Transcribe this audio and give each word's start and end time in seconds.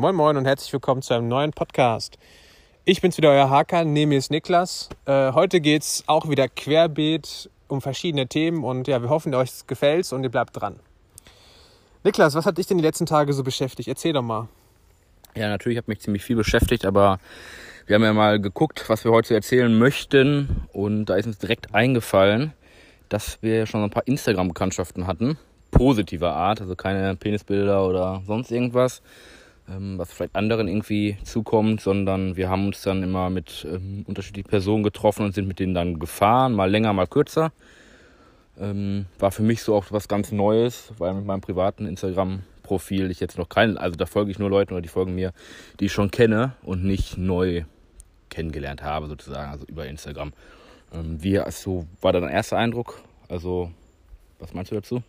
Moin 0.00 0.14
Moin 0.14 0.36
und 0.36 0.44
herzlich 0.44 0.72
willkommen 0.72 1.02
zu 1.02 1.12
einem 1.12 1.26
neuen 1.26 1.50
Podcast. 1.50 2.18
Ich 2.84 3.00
bin's 3.00 3.16
wieder, 3.16 3.30
euer 3.30 3.50
Hakan, 3.50 3.92
neben 3.92 4.10
mir 4.10 4.18
ist 4.18 4.30
Niklas. 4.30 4.90
Äh, 5.06 5.32
heute 5.32 5.60
geht's 5.60 6.04
auch 6.06 6.28
wieder 6.28 6.46
querbeet 6.48 7.50
um 7.66 7.82
verschiedene 7.82 8.28
Themen 8.28 8.62
und 8.62 8.86
ja, 8.86 9.02
wir 9.02 9.08
hoffen, 9.08 9.34
euch 9.34 9.66
gefällt's 9.66 10.12
und 10.12 10.22
ihr 10.22 10.30
bleibt 10.30 10.54
dran. 10.54 10.78
Niklas, 12.04 12.36
was 12.36 12.46
hat 12.46 12.58
dich 12.58 12.68
denn 12.68 12.78
die 12.78 12.84
letzten 12.84 13.06
Tage 13.06 13.32
so 13.32 13.42
beschäftigt? 13.42 13.88
Erzähl 13.88 14.12
doch 14.12 14.22
mal. 14.22 14.46
Ja, 15.34 15.48
natürlich 15.48 15.78
hat 15.78 15.88
mich 15.88 15.98
ziemlich 15.98 16.22
viel 16.22 16.36
beschäftigt, 16.36 16.84
aber 16.84 17.18
wir 17.86 17.96
haben 17.96 18.04
ja 18.04 18.12
mal 18.12 18.40
geguckt, 18.40 18.84
was 18.86 19.02
wir 19.02 19.10
heute 19.10 19.34
erzählen 19.34 19.76
möchten 19.76 20.68
und 20.72 21.06
da 21.06 21.16
ist 21.16 21.26
uns 21.26 21.38
direkt 21.38 21.74
eingefallen, 21.74 22.52
dass 23.08 23.42
wir 23.42 23.66
schon 23.66 23.82
ein 23.82 23.90
paar 23.90 24.06
Instagram-Bekanntschaften 24.06 25.08
hatten, 25.08 25.38
positiver 25.72 26.34
Art, 26.34 26.60
also 26.60 26.76
keine 26.76 27.16
Penisbilder 27.16 27.84
oder 27.84 28.22
sonst 28.28 28.52
irgendwas, 28.52 29.02
ähm, 29.70 29.98
was 29.98 30.12
vielleicht 30.12 30.36
anderen 30.36 30.68
irgendwie 30.68 31.16
zukommt, 31.24 31.80
sondern 31.80 32.36
wir 32.36 32.48
haben 32.48 32.66
uns 32.66 32.82
dann 32.82 33.02
immer 33.02 33.30
mit 33.30 33.66
ähm, 33.70 34.04
unterschiedlichen 34.06 34.48
Personen 34.48 34.82
getroffen 34.82 35.24
und 35.24 35.34
sind 35.34 35.48
mit 35.48 35.58
denen 35.58 35.74
dann 35.74 35.98
gefahren, 35.98 36.54
mal 36.54 36.70
länger, 36.70 36.92
mal 36.92 37.06
kürzer. 37.06 37.52
Ähm, 38.58 39.06
war 39.18 39.30
für 39.30 39.42
mich 39.42 39.62
so 39.62 39.74
auch 39.74 39.86
was 39.90 40.08
ganz 40.08 40.32
Neues, 40.32 40.92
weil 40.98 41.14
mit 41.14 41.24
meinem 41.24 41.40
privaten 41.40 41.86
Instagram-Profil 41.86 43.10
ich 43.10 43.20
jetzt 43.20 43.38
noch 43.38 43.48
keinen, 43.48 43.78
also 43.78 43.96
da 43.96 44.06
folge 44.06 44.30
ich 44.30 44.38
nur 44.38 44.50
Leuten 44.50 44.72
oder 44.72 44.82
die 44.82 44.88
folgen 44.88 45.14
mir, 45.14 45.32
die 45.78 45.86
ich 45.86 45.92
schon 45.92 46.10
kenne 46.10 46.54
und 46.62 46.84
nicht 46.84 47.18
neu 47.18 47.64
kennengelernt 48.30 48.82
habe, 48.82 49.06
sozusagen, 49.06 49.50
also 49.50 49.64
über 49.66 49.86
Instagram. 49.86 50.32
Ähm, 50.92 51.22
wie 51.22 51.38
also, 51.38 51.86
war 52.00 52.12
dein 52.12 52.28
erster 52.28 52.56
Eindruck? 52.56 53.00
Also, 53.28 53.70
was 54.38 54.54
meinst 54.54 54.70
du 54.70 54.76
dazu? 54.76 55.02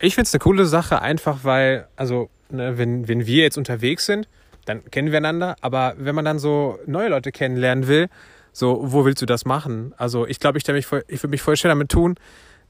Ich 0.00 0.14
finde 0.14 0.26
es 0.26 0.34
eine 0.34 0.40
coole 0.40 0.66
Sache, 0.66 1.00
einfach 1.02 1.44
weil, 1.44 1.86
also, 1.96 2.30
ne, 2.50 2.78
wenn, 2.78 3.08
wenn 3.08 3.26
wir 3.26 3.42
jetzt 3.42 3.58
unterwegs 3.58 4.06
sind, 4.06 4.28
dann 4.64 4.84
kennen 4.90 5.10
wir 5.10 5.18
einander, 5.18 5.56
aber 5.60 5.94
wenn 5.96 6.14
man 6.14 6.24
dann 6.24 6.38
so 6.38 6.78
neue 6.86 7.08
Leute 7.08 7.32
kennenlernen 7.32 7.86
will, 7.86 8.08
so, 8.52 8.80
wo 8.82 9.04
willst 9.04 9.22
du 9.22 9.26
das 9.26 9.44
machen? 9.44 9.94
Also, 9.96 10.26
ich 10.26 10.40
glaube, 10.40 10.58
ich, 10.58 10.68
ich 10.68 10.90
würde 10.90 11.28
mich 11.28 11.42
voll 11.42 11.56
schön 11.56 11.68
damit 11.68 11.88
tun, 11.88 12.16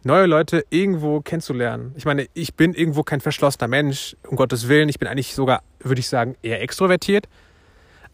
neue 0.02 0.26
Leute 0.26 0.64
irgendwo 0.70 1.20
kennenzulernen. 1.20 1.92
Ich 1.96 2.04
meine, 2.04 2.26
ich 2.34 2.54
bin 2.54 2.74
irgendwo 2.74 3.02
kein 3.02 3.20
verschlossener 3.20 3.68
Mensch, 3.68 4.16
um 4.28 4.36
Gottes 4.36 4.68
Willen. 4.68 4.88
Ich 4.88 4.98
bin 4.98 5.08
eigentlich 5.08 5.34
sogar, 5.34 5.62
würde 5.80 6.00
ich 6.00 6.08
sagen, 6.08 6.36
eher 6.42 6.62
extrovertiert. 6.62 7.28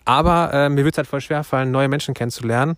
Aber 0.04 0.52
äh, 0.52 0.68
mir 0.68 0.84
wird 0.84 0.94
es 0.94 0.98
halt 0.98 1.08
voll 1.08 1.20
schwer 1.20 1.44
fallen, 1.44 1.70
neue 1.70 1.88
Menschen 1.88 2.14
kennenzulernen. 2.14 2.76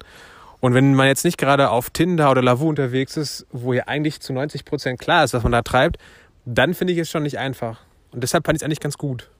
Und 0.60 0.74
wenn 0.74 0.94
man 0.94 1.06
jetzt 1.06 1.24
nicht 1.24 1.38
gerade 1.38 1.70
auf 1.70 1.90
Tinder 1.90 2.30
oder 2.30 2.42
Lavu 2.42 2.68
unterwegs 2.68 3.16
ist, 3.16 3.46
wo 3.52 3.72
ja 3.72 3.84
eigentlich 3.86 4.20
zu 4.20 4.32
90 4.32 4.64
Prozent 4.64 4.98
klar 4.98 5.24
ist, 5.24 5.34
was 5.34 5.42
man 5.42 5.52
da 5.52 5.62
treibt, 5.62 5.98
dann 6.46 6.74
finde 6.74 6.94
ich 6.94 6.98
es 6.98 7.10
schon 7.10 7.22
nicht 7.22 7.38
einfach. 7.38 7.80
Und 8.12 8.22
deshalb 8.22 8.46
fand 8.46 8.56
ich 8.56 8.62
es 8.62 8.64
eigentlich 8.64 8.80
ganz 8.80 8.98
gut. 8.98 9.30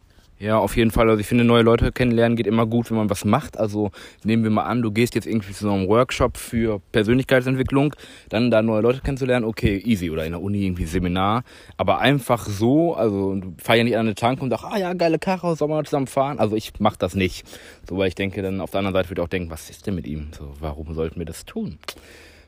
Ja, 0.40 0.56
auf 0.56 0.76
jeden 0.76 0.92
Fall. 0.92 1.08
Also 1.08 1.20
ich 1.20 1.26
finde, 1.26 1.42
neue 1.42 1.62
Leute 1.62 1.90
kennenlernen 1.90 2.36
geht 2.36 2.46
immer 2.46 2.64
gut, 2.64 2.90
wenn 2.90 2.96
man 2.96 3.10
was 3.10 3.24
macht. 3.24 3.58
Also 3.58 3.90
nehmen 4.22 4.44
wir 4.44 4.50
mal 4.50 4.64
an, 4.64 4.82
du 4.82 4.92
gehst 4.92 5.16
jetzt 5.16 5.26
irgendwie 5.26 5.52
zu 5.52 5.64
so 5.64 5.72
einem 5.72 5.88
Workshop 5.88 6.36
für 6.36 6.80
Persönlichkeitsentwicklung, 6.92 7.92
dann 8.28 8.52
da 8.52 8.62
neue 8.62 8.82
Leute 8.82 9.00
kennenzulernen, 9.00 9.44
okay, 9.44 9.82
easy. 9.84 10.10
Oder 10.10 10.26
in 10.26 10.32
der 10.32 10.40
Uni 10.40 10.64
irgendwie 10.64 10.84
Seminar. 10.84 11.42
Aber 11.76 11.98
einfach 11.98 12.46
so, 12.46 12.94
also 12.94 13.40
fahr 13.60 13.74
ja 13.74 13.82
nicht 13.82 13.96
an 13.96 14.06
eine 14.06 14.14
Tank 14.14 14.40
und 14.40 14.50
sagst, 14.50 14.64
ah 14.64 14.78
ja, 14.78 14.92
geile 14.92 15.18
Karre, 15.18 15.56
sollen 15.56 15.72
wir 15.72 15.82
zusammen 15.82 16.06
fahren? 16.06 16.38
Also 16.38 16.54
ich 16.54 16.72
mach 16.78 16.94
das 16.94 17.16
nicht. 17.16 17.44
So, 17.88 17.98
weil 17.98 18.06
ich 18.06 18.14
denke, 18.14 18.40
dann 18.40 18.60
auf 18.60 18.70
der 18.70 18.78
anderen 18.78 18.94
Seite 18.94 19.10
würde 19.10 19.22
ich 19.22 19.24
auch 19.24 19.30
denken, 19.30 19.50
was 19.50 19.70
ist 19.70 19.88
denn 19.88 19.96
mit 19.96 20.06
ihm? 20.06 20.28
So, 20.38 20.52
warum 20.60 20.94
sollten 20.94 21.18
wir 21.18 21.26
das 21.26 21.46
tun? 21.46 21.78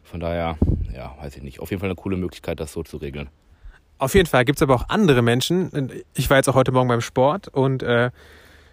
Von 0.05 0.21
daher, 0.21 0.59
ja, 0.95 1.17
weiß 1.21 1.37
ich 1.37 1.43
nicht. 1.43 1.59
Auf 1.59 1.71
jeden 1.71 1.81
Fall 1.81 1.89
eine 1.89 1.97
coole 1.97 2.17
Möglichkeit, 2.17 2.61
das 2.61 2.73
so 2.73 2.85
zu 2.85 2.99
regeln. 2.99 3.31
Auf 4.01 4.15
jeden 4.15 4.27
Fall 4.27 4.47
gibt 4.47 4.59
es 4.59 4.63
aber 4.63 4.75
auch 4.75 4.89
andere 4.89 5.21
Menschen. 5.21 6.03
Ich 6.15 6.31
war 6.31 6.39
jetzt 6.39 6.49
auch 6.49 6.55
heute 6.55 6.73
Morgen 6.73 6.89
beim 6.89 7.03
Sport 7.03 7.49
und 7.49 7.83
äh, 7.83 8.11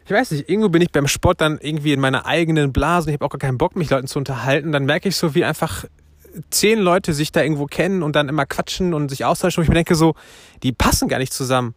ich 0.06 0.11
weiß 0.11 0.31
nicht, 0.31 0.47
irgendwo 0.47 0.69
bin 0.69 0.81
ich 0.81 0.89
beim 0.94 1.06
Sport 1.06 1.42
dann 1.42 1.59
irgendwie 1.61 1.92
in 1.92 2.00
meiner 2.00 2.25
eigenen 2.25 2.72
Blase. 2.72 3.09
Ich 3.09 3.16
habe 3.16 3.25
auch 3.25 3.29
gar 3.29 3.40
keinen 3.40 3.57
Bock, 3.57 3.75
mich 3.75 3.90
Leuten 3.90 4.07
zu 4.07 4.19
unterhalten. 4.19 4.72
Dann 4.72 4.85
merke 4.85 5.09
ich 5.09 5.18
so, 5.18 5.35
wie 5.35 5.44
einfach 5.44 5.84
zehn 6.50 6.79
Leute 6.79 7.12
sich 7.12 7.34
da 7.34 7.41
irgendwo 7.41 7.66
kennen 7.66 8.03
und 8.03 8.16
dann 8.16 8.29
immer 8.29 8.46
quatschen 8.46 8.94
und 8.94 9.09
sich 9.09 9.25
austauschen. 9.25 9.59
Und 9.59 9.63
ich 9.66 9.69
mir 9.69 9.75
denke 9.75 9.96
so, 9.96 10.16
die 10.63 10.72
passen 10.72 11.09
gar 11.09 11.18
nicht 11.18 11.34
zusammen. 11.34 11.75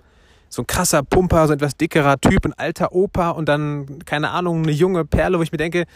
So 0.49 0.63
ein 0.63 0.69
krasser 0.69 1.03
Pumper, 1.03 1.49
so 1.49 1.53
ein 1.53 1.59
etwas 1.59 1.77
dickerer 1.77 2.21
Typ, 2.21 2.45
ein 2.45 2.53
alter 2.53 2.93
Opa 2.93 3.31
und 3.31 3.49
dann, 3.49 3.99
keine 4.05 4.31
Ahnung, 4.31 4.63
eine 4.63 4.71
junge 4.71 5.05
Perle, 5.05 5.41
wo 5.41 5.43
ich 5.43 5.51
mir 5.51 5.59
denke, 5.59 5.87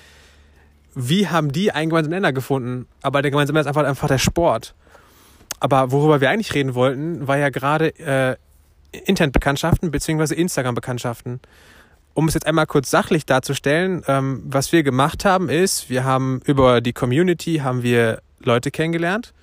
wie 0.97 1.29
haben 1.29 1.53
die 1.53 1.71
einen 1.71 1.91
gemeinsamen 1.91 2.17
Nenner 2.17 2.33
gefunden? 2.33 2.89
Aber 3.01 3.23
der 3.23 3.31
gemeinsame 3.31 3.61
Nenner 3.61 3.71
ist 3.71 3.77
einfach, 3.77 3.89
einfach 3.89 4.09
der 4.09 4.19
Sport. 4.19 4.75
Aber 5.61 5.93
worüber 5.93 6.21
wir 6.21 6.31
eigentlich 6.31 6.55
reden 6.55 6.75
wollten, 6.75 7.27
war 7.27 7.39
ja 7.39 7.49
gerade 7.49 7.89
äh, 7.99 8.37
Internetbekanntschaften 9.07 9.91
bzw. 9.91 10.35
Instagram-Bekanntschaften. 10.35 11.41
Um 12.15 12.29
es 12.29 12.35
jetzt 12.35 12.47
einmal 12.47 12.67
kurz 12.67 12.91
sachlich 12.91 13.27
darzustellen, 13.27 14.05
ähm, 14.07 14.43
was 14.47 14.73
wir 14.73 14.83
gemacht 14.83 15.25
haben, 15.25 15.49
ist, 15.49 15.91
wir 15.91 16.05
haben 16.05 16.41
über 16.45 16.81
die 16.81 16.93
Community 16.93 17.57
haben 17.57 17.83
wir 17.83 18.23
Leute 18.41 18.71
kennengelernt, 18.71 19.35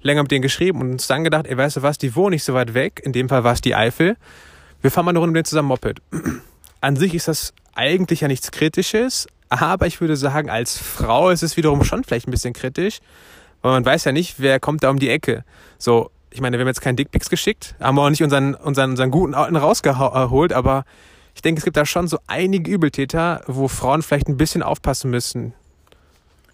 länger 0.00 0.22
mit 0.22 0.30
denen 0.30 0.42
geschrieben 0.42 0.80
und 0.80 0.92
uns 0.92 1.06
dann 1.06 1.24
gedacht, 1.24 1.46
ey, 1.46 1.56
weißt 1.56 1.76
du 1.76 1.82
was, 1.82 1.98
die 1.98 2.14
wohnen 2.16 2.30
nicht 2.30 2.44
so 2.44 2.54
weit 2.54 2.72
weg, 2.72 3.02
in 3.04 3.12
dem 3.12 3.28
Fall 3.28 3.44
war 3.44 3.52
es 3.52 3.60
die 3.60 3.74
Eifel, 3.74 4.16
wir 4.80 4.90
fahren 4.90 5.04
mal 5.04 5.10
eine 5.10 5.18
Runde 5.18 5.32
mit 5.32 5.38
denen 5.38 5.44
zusammen 5.44 5.68
Moped. 5.68 6.00
An 6.80 6.96
sich 6.96 7.14
ist 7.14 7.28
das 7.28 7.52
eigentlich 7.74 8.22
ja 8.22 8.28
nichts 8.28 8.50
Kritisches, 8.50 9.26
aber 9.48 9.86
ich 9.86 10.00
würde 10.00 10.16
sagen, 10.16 10.48
als 10.48 10.78
Frau 10.78 11.30
ist 11.30 11.42
es 11.42 11.56
wiederum 11.56 11.84
schon 11.84 12.02
vielleicht 12.02 12.28
ein 12.28 12.30
bisschen 12.30 12.54
kritisch, 12.54 13.00
weil 13.62 13.72
man 13.72 13.84
weiß 13.84 14.04
ja 14.04 14.12
nicht, 14.12 14.40
wer 14.40 14.60
kommt 14.60 14.82
da 14.82 14.90
um 14.90 14.98
die 14.98 15.10
Ecke. 15.10 15.44
So, 15.78 16.10
ich 16.30 16.40
meine, 16.40 16.56
wir 16.56 16.60
haben 16.62 16.68
jetzt 16.68 16.80
keinen 16.80 16.96
Dickpics 16.96 17.30
geschickt, 17.30 17.74
haben 17.80 17.96
wir 17.96 18.02
auch 18.02 18.10
nicht 18.10 18.22
unseren, 18.22 18.54
unseren, 18.54 18.90
unseren 18.90 19.10
guten 19.10 19.34
Alten 19.34 19.56
rausgeholt, 19.56 20.52
aber 20.52 20.84
ich 21.34 21.42
denke, 21.42 21.58
es 21.58 21.64
gibt 21.64 21.76
da 21.76 21.84
schon 21.84 22.08
so 22.08 22.18
einige 22.26 22.70
Übeltäter, 22.70 23.42
wo 23.46 23.68
Frauen 23.68 24.02
vielleicht 24.02 24.28
ein 24.28 24.36
bisschen 24.36 24.62
aufpassen 24.62 25.10
müssen. 25.10 25.54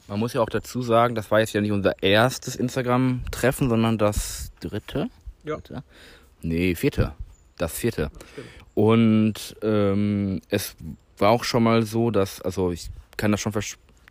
Man 0.09 0.19
muss 0.19 0.33
ja 0.35 0.41
auch 0.41 0.51
dazu 0.51 0.83
sagen, 0.83 1.15
das 1.15 1.31
war 1.31 1.41
jetzt 1.41 1.53
ja 1.53 1.61
nicht 1.61 1.73
unser 1.73 2.03
erstes 2.03 2.57
Instagram-Treffen, 2.57 3.69
sondern 3.69 3.97
das 3.97 4.51
dritte? 4.61 5.09
Ja. 5.45 5.57
Dritte? 5.57 5.85
Nee, 6.43 6.75
vierte. 6.75 7.13
Das 7.57 7.73
vierte. 7.73 8.11
Und 8.75 9.57
ähm, 9.63 10.41
es 10.49 10.75
war 11.19 11.31
auch 11.31 11.45
schon 11.45 11.63
mal 11.63 11.85
so, 11.85 12.11
dass, 12.11 12.43
also 12.43 12.73
ich 12.73 12.91
kann 13.17 13.31
das 13.31 13.41
schon 13.41 13.53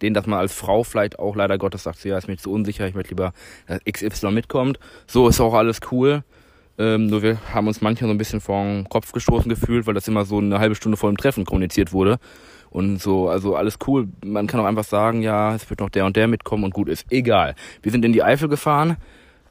denen, 0.02 0.14
dass 0.14 0.28
man 0.28 0.40
als 0.40 0.54
Frau 0.54 0.84
vielleicht 0.84 1.20
auch 1.20 1.36
leider 1.36 1.58
Gottes 1.58 1.84
sagt, 1.84 2.04
ja, 2.04 2.18
ist 2.18 2.28
mir 2.28 2.38
zu 2.38 2.52
unsicher, 2.52 2.88
ich 2.88 2.96
möchte 2.96 3.12
lieber, 3.12 3.34
dass 3.68 3.80
XY 3.84 4.32
mitkommt. 4.32 4.80
So 5.08 5.28
ist 5.28 5.40
auch 5.40 5.54
alles 5.54 5.80
cool. 5.92 6.24
Ähm, 6.78 7.08
nur 7.08 7.22
wir 7.22 7.38
haben 7.54 7.68
uns 7.68 7.82
manchmal 7.82 8.10
so 8.10 8.14
ein 8.14 8.18
bisschen 8.18 8.42
vor 8.42 8.64
den 8.64 8.90
Kopf 8.90 9.12
gestoßen 9.12 9.50
gefühlt, 9.50 9.86
weil 9.86 9.94
das 9.94 10.08
immer 10.08 10.26
so 10.26 10.40
eine 10.40 10.60
halbe 10.60 10.76
Stunde 10.76 10.98
vor 10.98 11.12
dem 11.12 11.18
Treffen 11.18 11.46
kommuniziert 11.46 11.94
wurde. 11.94 12.18
Und 12.70 13.02
so, 13.02 13.28
also 13.28 13.56
alles 13.56 13.78
cool. 13.86 14.08
Man 14.24 14.48
kann 14.48 14.60
auch 14.62 14.66
einfach 14.66 14.86
sagen, 14.86 15.22
ja, 15.22 15.54
es 15.54 15.70
wird 15.70 15.82
noch 15.82 15.90
der 15.90 16.06
und 16.06 16.16
der 16.16 16.28
mitkommen 16.28 16.64
und 16.64 16.74
gut 16.74 16.88
ist. 16.88 17.06
Egal. 17.12 17.56
Wir 17.82 17.92
sind 17.92 18.06
in 18.06 18.14
die 18.14 18.24
Eifel 18.24 18.48
gefahren. 18.48 18.96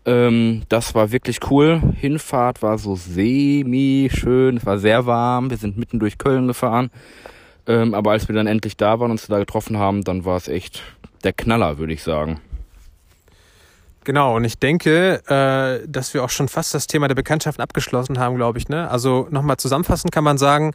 Ähm, 0.07 0.63
das 0.71 0.95
war 0.95 1.13
wirklich 1.13 1.39
cool. 1.51 1.83
Hinfahrt 1.97 2.63
war 2.63 2.79
so 2.79 2.97
semi 2.97 4.09
schön. 4.11 4.57
Es 4.57 4.65
war 4.65 4.79
sehr 4.79 5.05
warm. 5.05 5.51
Wir 5.51 5.59
sind 5.59 5.77
mitten 5.77 5.99
durch 5.99 6.17
Köln 6.17 6.47
gefahren. 6.47 6.91
Ähm, 7.71 7.95
aber 7.95 8.11
als 8.11 8.27
wir 8.27 8.35
dann 8.35 8.49
endlich 8.49 8.77
da 8.77 8.99
waren 8.99 9.07
und 9.07 9.13
uns 9.13 9.29
da 9.29 9.39
getroffen 9.39 9.79
haben, 9.79 10.03
dann 10.03 10.25
war 10.25 10.37
es 10.37 10.49
echt 10.49 10.83
der 11.23 11.33
Knaller, 11.33 11.79
würde 11.79 11.93
ich 11.93 12.03
sagen. 12.03 12.41
Genau, 14.03 14.35
und 14.35 14.45
ich 14.45 14.59
denke, 14.59 15.23
äh, 15.29 15.87
dass 15.87 16.13
wir 16.13 16.25
auch 16.25 16.31
schon 16.31 16.49
fast 16.49 16.75
das 16.75 16.89
Thema 16.89 17.07
der 17.07 17.15
Bekanntschaften 17.15 17.63
abgeschlossen 17.63 18.19
haben, 18.19 18.35
glaube 18.35 18.59
ich. 18.59 18.69
Ne? 18.69 18.91
Also 18.91 19.29
nochmal 19.31 19.59
zusammenfassend 19.59 20.11
kann 20.11 20.25
man 20.25 20.37
sagen, 20.37 20.73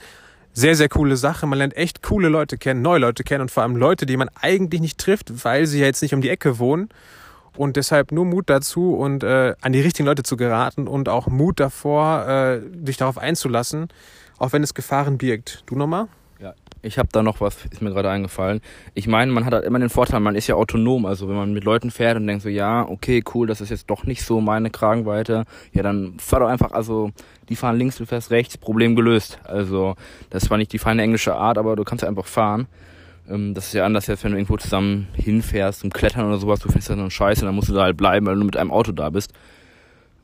sehr, 0.54 0.76
sehr 0.76 0.88
coole 0.88 1.18
Sache. 1.18 1.46
Man 1.48 1.60
lernt 1.60 1.76
echt 1.76 2.02
coole 2.02 2.30
Leute 2.30 2.58
kennen, 2.58 2.82
neue 2.82 3.00
Leute 3.00 3.26
kennen 3.26 3.42
und 3.42 3.52
vor 3.52 3.64
allem 3.64 3.76
Leute, 3.76 4.06
die 4.06 4.16
man 4.16 4.30
eigentlich 4.40 4.80
nicht 4.80 4.98
trifft, 4.98 5.44
weil 5.44 5.66
sie 5.66 5.80
ja 5.80 5.88
jetzt 5.88 6.02
nicht 6.02 6.14
um 6.14 6.22
die 6.22 6.30
Ecke 6.30 6.60
wohnen. 6.60 6.88
Und 7.58 7.76
deshalb 7.76 8.14
nur 8.14 8.24
Mut 8.24 8.50
dazu 8.50 8.96
und 8.96 9.24
äh, 9.24 9.54
an 9.60 9.74
die 9.74 9.82
richtigen 9.82 10.06
Leute 10.06 10.24
zu 10.24 10.38
geraten 10.38 10.88
und 10.88 11.10
auch 11.10 11.28
Mut 11.28 11.60
davor, 11.60 12.26
äh, 12.26 12.62
dich 12.64 12.96
darauf 12.96 13.18
einzulassen, 13.18 13.90
auch 14.38 14.54
wenn 14.54 14.64
es 14.64 14.74
Gefahren 14.74 15.18
birgt. 15.18 15.64
Du 15.66 15.76
nochmal? 15.76 16.08
Ich 16.86 17.00
habe 17.00 17.10
da 17.12 17.24
noch 17.24 17.42
was, 17.42 17.66
ist 17.66 17.82
mir 17.82 17.90
gerade 17.90 18.10
eingefallen. 18.10 18.62
Ich 18.94 19.08
meine, 19.08 19.32
man 19.32 19.46
hat 19.46 19.54
halt 19.54 19.66
immer 19.66 19.80
den 19.80 19.90
Vorteil, 19.90 20.20
man 20.20 20.36
ist 20.36 20.48
ja 20.48 20.56
autonom. 20.56 21.06
Also 21.06 21.28
wenn 21.28 21.36
man 21.36 21.52
mit 21.52 21.64
Leuten 21.64 21.90
fährt 21.90 22.16
und 22.18 22.28
denkt 22.28 22.44
so, 22.44 22.50
ja, 22.50 22.88
okay, 22.88 23.24
cool, 23.34 23.48
das 23.48 23.60
ist 23.60 23.72
jetzt 23.72 23.90
doch 23.90 24.04
nicht 24.04 24.22
so 24.24 24.40
meine 24.40 24.70
Kragenweite, 24.70 25.46
ja, 25.74 25.84
dann 25.84 26.18
fahr 26.20 26.42
doch 26.42 26.48
einfach, 26.48 26.72
also 26.72 27.12
die 27.50 27.56
fahren 27.56 27.78
links, 27.78 27.98
du 27.98 28.06
fährst 28.06 28.30
rechts, 28.30 28.58
Problem 28.58 28.96
gelöst. 28.96 29.40
Also 29.44 29.96
das 30.30 30.50
war 30.50 30.58
nicht 30.58 30.74
die 30.74 30.80
feine 30.80 31.02
englische 31.02 31.36
Art, 31.36 31.58
aber 31.58 31.76
du 31.76 31.84
kannst 31.84 32.04
ja 32.04 32.08
einfach 32.08 32.28
fahren. 32.28 32.68
Ähm, 33.28 33.54
das 33.56 33.68
ist 33.68 33.74
ja 33.74 33.86
anders, 33.86 34.08
als 34.10 34.24
wenn 34.24 34.32
du 34.32 34.38
irgendwo 34.38 34.58
zusammen 34.58 35.08
hinfährst 35.14 35.80
zum 35.80 35.90
Klettern 35.90 36.28
oder 36.28 36.38
sowas, 36.38 36.60
du 36.60 36.68
findest 36.68 36.90
das 36.90 36.98
dann 36.98 37.10
scheiße, 37.10 37.46
dann 37.46 37.56
musst 37.56 37.70
du 37.70 37.74
da 37.74 37.84
halt 37.84 37.98
bleiben, 37.98 38.26
weil 38.28 38.36
du 38.36 38.44
mit 38.44 38.58
einem 38.58 38.72
Auto 38.72 38.92
da 38.92 39.10
bist. 39.10 39.34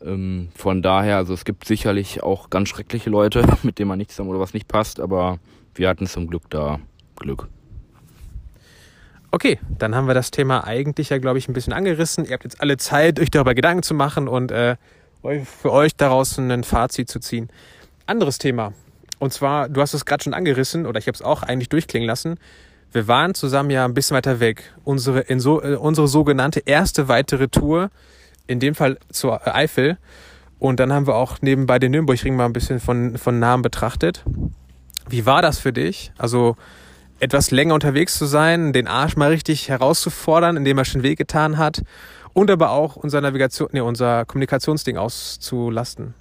Ähm, 0.03 0.49
von 0.55 0.81
daher, 0.81 1.17
also 1.17 1.33
es 1.33 1.45
gibt 1.45 1.65
sicherlich 1.65 2.23
auch 2.23 2.49
ganz 2.49 2.69
schreckliche 2.69 3.09
Leute, 3.09 3.43
mit 3.63 3.79
denen 3.79 3.89
man 3.89 3.97
nicht 3.97 4.11
zusammen 4.11 4.29
oder 4.29 4.39
was 4.39 4.53
nicht 4.53 4.67
passt, 4.67 4.99
aber 4.99 5.39
wir 5.75 5.89
hatten 5.89 6.07
zum 6.07 6.27
Glück 6.27 6.49
da 6.49 6.79
Glück. 7.15 7.47
Okay, 9.33 9.59
dann 9.77 9.95
haben 9.95 10.07
wir 10.07 10.13
das 10.13 10.31
Thema 10.31 10.65
eigentlich 10.65 11.09
ja, 11.09 11.17
glaube 11.17 11.37
ich, 11.37 11.47
ein 11.47 11.53
bisschen 11.53 11.71
angerissen. 11.71 12.25
Ihr 12.25 12.33
habt 12.33 12.43
jetzt 12.43 12.59
alle 12.59 12.75
Zeit, 12.75 13.17
euch 13.19 13.31
darüber 13.31 13.55
Gedanken 13.55 13.81
zu 13.81 13.93
machen 13.93 14.27
und 14.27 14.51
äh, 14.51 14.75
für 15.21 15.71
euch 15.71 15.95
daraus 15.95 16.37
ein 16.37 16.63
Fazit 16.63 17.09
zu 17.09 17.19
ziehen. 17.19 17.49
Anderes 18.05 18.39
Thema. 18.39 18.73
Und 19.19 19.31
zwar, 19.31 19.69
du 19.69 19.79
hast 19.79 19.93
es 19.93 20.05
gerade 20.05 20.23
schon 20.23 20.33
angerissen, 20.33 20.85
oder 20.85 20.99
ich 20.99 21.07
habe 21.07 21.15
es 21.15 21.21
auch 21.21 21.43
eigentlich 21.43 21.69
durchklingen 21.69 22.07
lassen. 22.07 22.39
Wir 22.91 23.07
waren 23.07 23.33
zusammen 23.33 23.69
ja 23.69 23.85
ein 23.85 23.93
bisschen 23.93 24.17
weiter 24.17 24.39
weg. 24.39 24.73
Unsere, 24.83 25.23
so, 25.39 25.61
äh, 25.61 25.75
unsere 25.75 26.07
sogenannte 26.07 26.61
erste 26.65 27.07
weitere 27.07 27.47
Tour, 27.47 27.89
in 28.47 28.59
dem 28.59 28.75
Fall 28.75 28.97
zur 29.11 29.47
Eifel. 29.47 29.97
Und 30.59 30.79
dann 30.79 30.93
haben 30.93 31.07
wir 31.07 31.15
auch 31.15 31.41
nebenbei 31.41 31.79
den 31.79 31.91
Nürnbergring 31.91 32.35
mal 32.35 32.45
ein 32.45 32.53
bisschen 32.53 32.79
von, 32.79 33.17
von 33.17 33.39
Namen 33.39 33.63
betrachtet. 33.63 34.23
Wie 35.09 35.25
war 35.25 35.41
das 35.41 35.59
für 35.59 35.73
dich? 35.73 36.11
Also 36.17 36.55
etwas 37.19 37.51
länger 37.51 37.73
unterwegs 37.73 38.17
zu 38.17 38.25
sein, 38.25 38.73
den 38.73 38.87
Arsch 38.87 39.15
mal 39.15 39.29
richtig 39.29 39.69
herauszufordern, 39.69 40.57
indem 40.57 40.77
er 40.77 40.85
schon 40.85 41.03
wehgetan 41.03 41.57
hat 41.57 41.83
und 42.33 42.49
aber 42.49 42.71
auch 42.71 42.95
unser 42.95 43.21
Navigation, 43.21 43.69
nee, 43.71 43.79
unser 43.79 44.25
Kommunikationsding 44.25 44.97
auszulasten. 44.97 46.13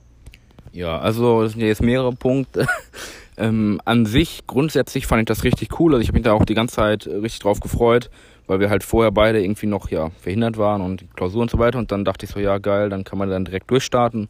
Ja, 0.73 0.99
also 0.99 1.43
das 1.43 1.53
sind 1.53 1.63
jetzt 1.63 1.83
mehrere 1.83 2.13
Punkte. 2.13 2.67
ähm, 3.37 3.81
an 3.85 4.07
sich, 4.07 4.47
grundsätzlich 4.47 5.07
fand 5.07 5.23
ich 5.23 5.27
das 5.27 5.45
richtig 5.45 5.81
cool. 5.81 5.95
Also 5.95 6.03
ich 6.03 6.09
habe 6.09 6.19
mich 6.19 6.25
da 6.25 6.33
auch 6.33 6.45
die 6.45 6.55
ganze 6.55 6.77
Zeit 6.77 7.07
richtig 7.07 7.41
drauf 7.41 7.61
gefreut, 7.61 8.11
weil 8.51 8.59
wir 8.59 8.69
halt 8.69 8.83
vorher 8.83 9.13
beide 9.13 9.41
irgendwie 9.41 9.69
noch 9.69 9.91
ja 9.91 10.11
verhindert 10.19 10.59
waren 10.59 10.83
und 10.83 11.07
Klausur 11.15 11.41
und 11.41 11.53
so 11.53 11.61
weiter. 11.61 11.79
Und 11.79 11.93
dann 11.93 12.05
dachte 12.05 12.27
ich 12.27 12.33
so, 12.33 12.41
ja 12.41 12.59
geil, 12.59 12.89
dann 12.89 13.05
kann 13.05 13.17
man 13.17 13.31
dann 13.31 13.45
direkt 13.45 13.71
durchstarten. 13.71 14.29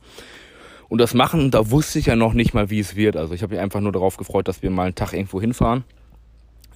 Und 0.90 1.00
das 1.00 1.14
machen, 1.14 1.50
da 1.50 1.70
wusste 1.70 1.98
ich 1.98 2.04
ja 2.04 2.16
noch 2.16 2.34
nicht 2.34 2.52
mal, 2.52 2.68
wie 2.68 2.80
es 2.80 2.96
wird. 2.96 3.16
Also 3.16 3.32
ich 3.32 3.42
habe 3.42 3.54
mich 3.54 3.62
einfach 3.62 3.80
nur 3.80 3.92
darauf 3.92 4.18
gefreut, 4.18 4.46
dass 4.46 4.60
wir 4.60 4.68
mal 4.68 4.82
einen 4.82 4.94
Tag 4.94 5.14
irgendwo 5.14 5.40
hinfahren. 5.40 5.84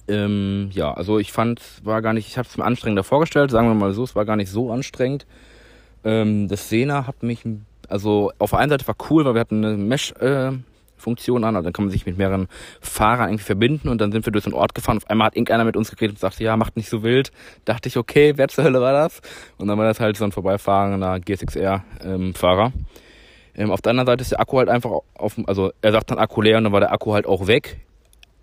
Ähm, 0.07 0.69
ja, 0.71 0.91
also 0.91 1.19
ich 1.19 1.31
fand, 1.31 1.61
war 1.83 2.01
gar 2.01 2.13
nicht, 2.13 2.27
ich 2.27 2.39
habe 2.39 2.47
es 2.49 2.57
mir 2.57 2.65
anstrengender 2.65 3.03
vorgestellt, 3.03 3.51
sagen 3.51 3.67
wir 3.67 3.75
mal 3.75 3.93
so, 3.93 4.03
es 4.03 4.15
war 4.15 4.25
gar 4.25 4.37
nicht 4.37 4.49
so 4.49 4.71
anstrengend. 4.71 5.27
Ähm, 6.03 6.47
das 6.47 6.67
Sena 6.69 7.05
hat 7.05 7.21
mich 7.21 7.43
also 7.89 8.31
auf 8.39 8.49
der 8.49 8.59
einen 8.59 8.71
Seite 8.71 8.87
war 8.87 8.95
cool, 9.11 9.23
weil 9.23 9.35
wir 9.35 9.41
hatten 9.41 9.63
eine 9.63 9.77
Mesh-Funktion 9.77 10.55
äh, 10.55 10.74
an, 11.07 11.55
also 11.55 11.61
dann 11.63 11.73
kann 11.73 11.85
man 11.85 11.91
sich 11.91 12.05
mit 12.05 12.17
mehreren 12.17 12.47
Fahrern 12.81 13.29
irgendwie 13.29 13.43
verbinden 13.43 13.89
und 13.89 13.99
dann 14.01 14.11
sind 14.11 14.25
wir 14.25 14.31
durch 14.31 14.45
den 14.45 14.53
Ort 14.53 14.75
gefahren. 14.75 14.97
Auf 14.97 15.09
einmal 15.09 15.27
hat 15.27 15.35
irgendeiner 15.35 15.63
mit 15.63 15.77
uns 15.77 15.91
geredet 15.91 16.15
und 16.15 16.19
sagte, 16.19 16.43
ja, 16.43 16.57
macht 16.57 16.75
nicht 16.75 16.89
so 16.89 17.03
wild. 17.03 17.31
Dachte 17.65 17.89
ich, 17.89 17.97
okay, 17.97 18.33
wer 18.35 18.47
zur 18.47 18.63
Hölle 18.63 18.81
war 18.81 18.93
das? 18.93 19.21
Und 19.57 19.67
dann 19.67 19.77
war 19.77 19.85
das 19.85 19.99
halt 19.99 20.17
so 20.17 20.25
ein 20.25 20.31
vorbeifahrender 20.31 21.19
GSXR-Fahrer. 21.19 22.65
Ähm, 22.75 22.85
ähm, 23.55 23.71
auf 23.71 23.81
der 23.81 23.91
anderen 23.91 24.07
Seite 24.07 24.21
ist 24.21 24.31
der 24.31 24.39
Akku 24.39 24.57
halt 24.57 24.69
einfach 24.69 24.91
auf, 25.13 25.35
also 25.47 25.71
er 25.81 25.91
sagt 25.91 26.11
dann 26.11 26.17
Akku 26.17 26.41
leer 26.41 26.57
und 26.57 26.65
dann 26.65 26.73
war 26.73 26.81
der 26.81 26.91
Akku 26.91 27.13
halt 27.13 27.25
auch 27.25 27.47
weg, 27.47 27.79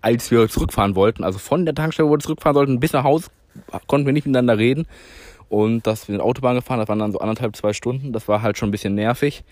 als 0.01 0.31
wir 0.31 0.47
zurückfahren 0.49 0.95
wollten. 0.95 1.23
Also 1.23 1.39
von 1.39 1.65
der 1.65 1.75
Tankstelle, 1.75 2.09
wo 2.09 2.13
wir 2.13 2.19
zurückfahren 2.19 2.55
sollten, 2.55 2.79
bis 2.79 2.93
nach 2.93 3.03
Haus 3.03 3.29
konnten 3.87 4.05
wir 4.05 4.13
nicht 4.13 4.25
miteinander 4.25 4.57
reden. 4.57 4.87
Und 5.49 5.85
dass 5.85 6.07
wir 6.07 6.15
in 6.15 6.21
Autobahn 6.21 6.55
gefahren, 6.55 6.79
das 6.79 6.89
waren 6.89 6.99
dann 6.99 7.11
so 7.11 7.19
anderthalb, 7.19 7.55
zwei 7.55 7.73
Stunden. 7.73 8.11
Das 8.11 8.27
war 8.27 8.41
halt 8.41 8.57
schon 8.57 8.69
ein 8.69 8.71
bisschen 8.71 8.95
nervig. 8.95 9.43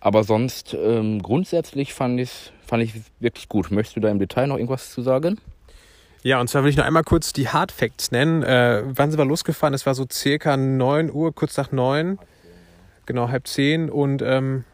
Aber 0.00 0.24
sonst 0.24 0.74
ähm, 0.74 1.22
grundsätzlich 1.22 1.94
fand 1.94 2.20
ich 2.20 2.52
fand 2.66 2.82
ich 2.82 2.94
wirklich 3.20 3.48
gut. 3.48 3.70
Möchtest 3.70 3.96
du 3.96 4.00
da 4.00 4.08
im 4.08 4.18
Detail 4.18 4.48
noch 4.48 4.56
irgendwas 4.56 4.90
zu 4.90 5.02
sagen? 5.02 5.40
Ja, 6.22 6.40
und 6.40 6.48
zwar 6.48 6.64
will 6.64 6.70
ich 6.70 6.76
noch 6.76 6.84
einmal 6.84 7.04
kurz 7.04 7.32
die 7.32 7.48
Hard 7.48 7.70
Facts 7.70 8.10
nennen. 8.10 8.42
Äh, 8.42 8.82
wann 8.84 9.10
sind 9.10 9.18
wir 9.18 9.24
losgefahren? 9.24 9.74
Es 9.74 9.86
war 9.86 9.94
so 9.94 10.06
circa 10.10 10.56
9 10.56 11.12
Uhr, 11.12 11.32
kurz 11.32 11.56
nach 11.56 11.70
9. 11.70 12.18
Genau, 13.06 13.28
halb 13.28 13.46
10. 13.46 13.88
Und 13.90 14.22
ähm, 14.22 14.64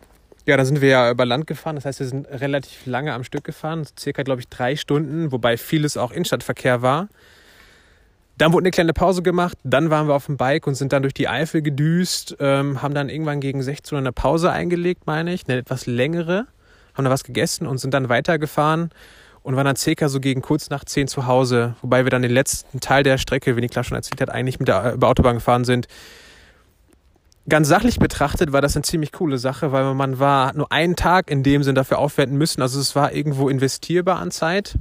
ja, 0.46 0.56
dann 0.56 0.64
sind 0.64 0.80
wir 0.80 0.88
ja 0.88 1.10
über 1.10 1.26
Land 1.26 1.46
gefahren. 1.46 1.76
Das 1.76 1.84
heißt, 1.84 2.00
wir 2.00 2.06
sind 2.06 2.26
relativ 2.26 2.86
lange 2.86 3.12
am 3.12 3.22
Stück 3.22 3.44
gefahren. 3.44 3.86
Circa, 3.98 4.22
glaube 4.22 4.40
ich, 4.40 4.48
drei 4.48 4.76
Stunden, 4.76 5.30
wobei 5.30 5.58
vieles 5.58 5.98
auch 5.98 6.10
Innenstadtverkehr 6.10 6.80
war. 6.80 7.08
Dann 8.38 8.52
wurde 8.52 8.64
eine 8.64 8.70
kleine 8.70 8.92
Pause 8.92 9.22
gemacht, 9.22 9.58
dann 9.62 9.90
waren 9.90 10.08
wir 10.08 10.14
auf 10.14 10.26
dem 10.26 10.36
Bike 10.36 10.66
und 10.66 10.74
sind 10.74 10.92
dann 10.92 11.02
durch 11.02 11.14
die 11.14 11.28
Eifel 11.28 11.62
gedüst, 11.62 12.36
ähm, 12.40 12.82
haben 12.82 12.94
dann 12.94 13.08
irgendwann 13.08 13.40
gegen 13.40 13.62
16 13.62 13.94
Uhr 13.94 14.00
eine 14.00 14.12
Pause 14.12 14.50
eingelegt, 14.50 15.06
meine 15.06 15.32
ich, 15.32 15.46
eine 15.46 15.58
etwas 15.58 15.86
längere, 15.86 16.46
haben 16.94 17.04
da 17.04 17.10
was 17.10 17.24
gegessen 17.24 17.66
und 17.66 17.78
sind 17.78 17.94
dann 17.94 18.08
weitergefahren 18.08 18.90
und 19.42 19.56
waren 19.56 19.66
dann 19.66 19.76
circa 19.76 20.08
so 20.08 20.20
gegen 20.20 20.40
kurz 20.40 20.70
nach 20.70 20.84
10 20.84 21.08
zu 21.08 21.26
Hause, 21.26 21.74
wobei 21.82 22.04
wir 22.04 22.10
dann 22.10 22.22
den 22.22 22.30
letzten 22.30 22.80
Teil 22.80 23.02
der 23.02 23.18
Strecke, 23.18 23.56
wie 23.56 23.60
Niklas 23.60 23.86
schon 23.86 23.96
erzählt 23.96 24.20
hat, 24.20 24.30
eigentlich 24.30 24.58
mit 24.58 24.68
der 24.68 24.94
über 24.94 25.08
Autobahn 25.08 25.36
gefahren 25.36 25.64
sind. 25.64 25.88
Ganz 27.48 27.66
sachlich 27.66 27.98
betrachtet 27.98 28.52
war 28.52 28.60
das 28.60 28.76
eine 28.76 28.84
ziemlich 28.84 29.10
coole 29.10 29.36
Sache, 29.36 29.72
weil 29.72 29.94
man 29.94 30.20
war 30.20 30.54
nur 30.54 30.70
einen 30.70 30.94
Tag 30.94 31.28
in 31.28 31.42
dem 31.42 31.64
Sinn 31.64 31.74
dafür 31.74 31.98
aufwenden 31.98 32.38
müssen. 32.38 32.62
Also 32.62 32.78
es 32.78 32.94
war 32.94 33.12
irgendwo 33.12 33.48
investierbar 33.48 34.20
an 34.20 34.30
Zeit. 34.30 34.78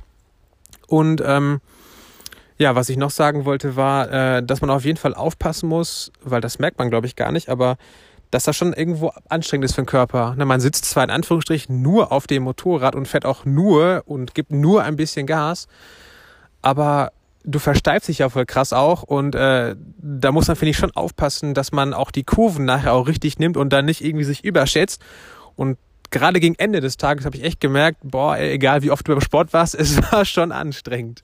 Und 0.86 1.24
ähm, 1.26 1.60
ja, 2.62 2.76
was 2.76 2.90
ich 2.90 2.98
noch 2.98 3.10
sagen 3.10 3.46
wollte, 3.46 3.76
war, 3.76 4.12
äh, 4.12 4.44
dass 4.44 4.62
man 4.62 4.70
auf 4.70 4.86
jeden 4.86 4.98
Fall 4.98 5.16
aufpassen 5.16 5.68
muss, 5.68 6.12
weil 6.24 6.42
das 6.42 6.60
merkt 6.60 6.78
man, 6.78 6.92
glaube 6.92 7.08
ich, 7.08 7.16
gar 7.16 7.32
nicht, 7.32 7.50
aber 7.50 7.78
dass 8.30 8.44
das 8.44 8.56
schon 8.56 8.72
irgendwo 8.72 9.12
anstrengend 9.30 9.66
ist 9.66 9.74
für 9.74 9.82
den 9.82 9.88
Körper. 9.88 10.36
Ne, 10.36 10.46
man 10.46 10.62
sitzt 10.62 10.86
zwar 10.86 11.04
in 11.04 11.10
Anführungsstrichen 11.10 11.82
nur 11.82 12.12
auf 12.12 12.28
dem 12.28 12.44
Motorrad 12.44 12.96
und 12.96 13.08
fährt 13.08 13.26
auch 13.26 13.46
nur 13.46 14.04
und 14.06 14.36
gibt 14.36 14.52
nur 14.52 14.84
ein 14.84 14.96
bisschen 14.96 15.26
Gas, 15.26 15.68
aber 16.62 17.12
du 17.44 17.58
versteifst 17.58 18.08
dich 18.08 18.20
ja 18.20 18.30
voll 18.30 18.46
krass 18.46 18.74
auch 18.74 19.02
und 19.02 19.34
äh, 19.34 19.76
da 19.98 20.32
muss 20.32 20.48
man, 20.48 20.56
finde 20.56 20.70
ich, 20.70 20.78
schon 20.78 20.92
aufpassen, 20.92 21.56
dass 21.56 21.72
man 21.72 21.96
auch 21.96 22.12
die 22.12 22.24
Kurven 22.24 22.66
nachher 22.66 22.94
auch 22.94 23.08
richtig 23.08 23.40
nimmt 23.40 23.58
und 23.58 23.74
dann 23.74 23.86
nicht 23.86 24.04
irgendwie 24.04 24.24
sich 24.24 24.44
überschätzt. 24.46 25.02
Und 25.56 25.80
gerade 26.12 26.40
gegen 26.40 26.54
Ende 26.56 26.80
des 26.80 26.98
Tages 26.98 27.26
habe 27.26 27.36
ich 27.36 27.44
echt 27.44 27.60
gemerkt, 27.60 28.02
boah, 28.04 28.38
egal 28.38 28.84
wie 28.84 28.92
oft 28.92 29.08
du 29.08 29.14
beim 29.14 29.22
Sport 29.22 29.52
warst, 29.52 29.74
es 29.80 30.00
war 30.12 30.26
schon 30.26 30.52
anstrengend. 30.52 31.24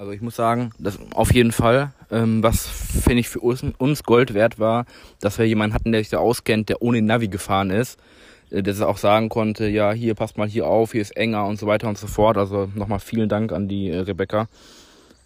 Also 0.00 0.12
ich 0.12 0.22
muss 0.22 0.34
sagen, 0.34 0.70
das 0.78 0.98
auf 1.12 1.34
jeden 1.34 1.52
Fall. 1.52 1.92
Ähm, 2.10 2.42
was 2.42 2.66
finde 2.66 3.20
ich 3.20 3.28
für 3.28 3.40
uns, 3.40 3.62
uns 3.76 4.02
Gold 4.02 4.32
wert 4.32 4.58
war, 4.58 4.86
dass 5.20 5.38
wir 5.38 5.46
jemanden 5.46 5.74
hatten, 5.74 5.92
der 5.92 6.00
sich 6.00 6.08
da 6.08 6.16
auskennt, 6.16 6.70
der 6.70 6.80
ohne 6.80 7.02
Navi 7.02 7.28
gefahren 7.28 7.68
ist, 7.68 8.00
äh, 8.48 8.62
der 8.62 8.88
auch 8.88 8.96
sagen 8.96 9.28
konnte, 9.28 9.68
ja, 9.68 9.92
hier 9.92 10.14
passt 10.14 10.38
mal 10.38 10.48
hier 10.48 10.66
auf, 10.66 10.92
hier 10.92 11.02
ist 11.02 11.14
enger 11.18 11.44
und 11.44 11.58
so 11.58 11.66
weiter 11.66 11.86
und 11.86 11.98
so 11.98 12.06
fort. 12.06 12.38
Also 12.38 12.70
nochmal 12.74 12.98
vielen 12.98 13.28
Dank 13.28 13.52
an 13.52 13.68
die 13.68 13.90
äh, 13.90 13.98
Rebecca. 13.98 14.48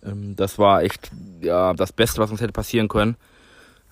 Ähm, 0.05 0.35
das 0.35 0.59
war 0.59 0.83
echt 0.83 1.13
ja 1.41 1.73
das 1.73 1.93
Beste, 1.93 2.21
was 2.21 2.33
uns 2.33 2.41
hätte 2.41 2.53
passieren 2.53 2.89
können. 2.89 3.15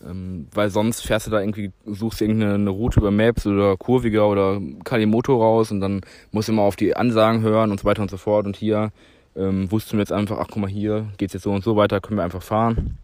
Ähm, 0.05 0.49
weil 0.53 0.69
sonst 0.69 1.03
fährst 1.07 1.29
du 1.29 1.31
da 1.31 1.39
irgendwie, 1.39 1.71
suchst 1.87 2.21
irgendeine 2.21 2.71
Route 2.71 2.99
über 2.99 3.13
Maps 3.13 3.47
oder 3.47 3.77
Kurviger 3.77 4.29
oder 4.29 4.61
Kalimoto 4.83 5.41
raus 5.41 5.71
und 5.71 5.81
dann 5.81 6.01
musst 6.33 6.49
du 6.49 6.53
immer 6.53 6.63
auf 6.63 6.75
die 6.75 6.97
Ansagen 6.97 7.43
hören 7.43 7.71
und 7.71 7.79
so 7.79 7.85
weiter 7.85 8.03
und 8.03 8.11
so 8.11 8.17
fort. 8.17 8.47
Und 8.47 8.57
hier 8.57 8.91
ähm, 9.37 9.71
wussten 9.71 9.93
wir 9.93 10.01
jetzt 10.01 10.13
einfach, 10.13 10.39
ach 10.39 10.47
guck 10.49 10.59
mal, 10.59 10.71
hier 10.71 11.07
geht's 11.19 11.33
jetzt 11.33 11.43
so 11.43 11.53
und 11.53 11.65
so 11.65 11.77
weiter, 11.77 12.01
können 12.01 12.19
wir 12.19 12.25
einfach 12.25 12.43
fahren. 12.43 12.99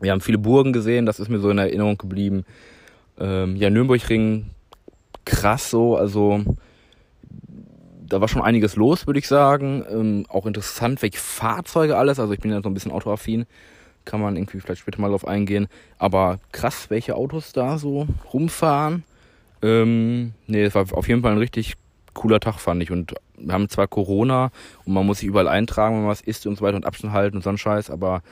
Wir 0.00 0.12
haben 0.12 0.20
viele 0.20 0.38
Burgen 0.38 0.72
gesehen, 0.72 1.06
das 1.06 1.20
ist 1.20 1.28
mir 1.28 1.40
so 1.40 1.50
in 1.50 1.58
Erinnerung 1.58 1.98
geblieben. 1.98 2.44
Ähm, 3.18 3.56
ja, 3.56 3.68
Nürnbergring, 3.68 4.50
krass 5.24 5.70
so, 5.70 5.96
also 5.96 6.42
da 8.08 8.20
war 8.20 8.28
schon 8.28 8.42
einiges 8.42 8.76
los, 8.76 9.06
würde 9.06 9.18
ich 9.18 9.28
sagen. 9.28 9.84
Ähm, 9.90 10.26
auch 10.28 10.46
interessant, 10.46 11.02
welche 11.02 11.18
Fahrzeuge 11.18 11.96
alles, 11.96 12.18
also 12.18 12.32
ich 12.32 12.40
bin 12.40 12.50
ja 12.50 12.62
so 12.62 12.68
ein 12.68 12.74
bisschen 12.74 12.92
autoaffin, 12.92 13.46
kann 14.04 14.20
man 14.20 14.36
irgendwie 14.36 14.60
vielleicht 14.60 14.80
später 14.80 15.00
mal 15.00 15.10
drauf 15.10 15.26
eingehen. 15.26 15.68
Aber 15.98 16.38
krass, 16.52 16.88
welche 16.88 17.14
Autos 17.14 17.52
da 17.52 17.78
so 17.78 18.06
rumfahren. 18.32 19.04
Ähm, 19.60 20.32
nee, 20.46 20.62
es 20.62 20.74
war 20.74 20.86
auf 20.92 21.08
jeden 21.08 21.22
Fall 21.22 21.32
ein 21.32 21.38
richtig 21.38 21.74
cooler 22.14 22.40
Tag, 22.40 22.58
fand 22.58 22.82
ich. 22.82 22.90
Und 22.90 23.14
wir 23.40 23.52
haben 23.52 23.68
zwar 23.68 23.86
Corona 23.86 24.50
und 24.84 24.94
man 24.94 25.06
muss 25.06 25.18
sich 25.18 25.28
überall 25.28 25.48
eintragen, 25.48 25.96
wenn 25.96 26.02
man 26.02 26.10
was 26.10 26.20
isst 26.20 26.46
und 26.46 26.56
so 26.56 26.64
weiter 26.64 26.76
und 26.76 26.86
Abstand 26.86 27.12
halten 27.12 27.36
und 27.36 27.42
so 27.42 27.50
ein 27.50 27.58
Scheiß, 27.58 27.90
aber 27.90 28.22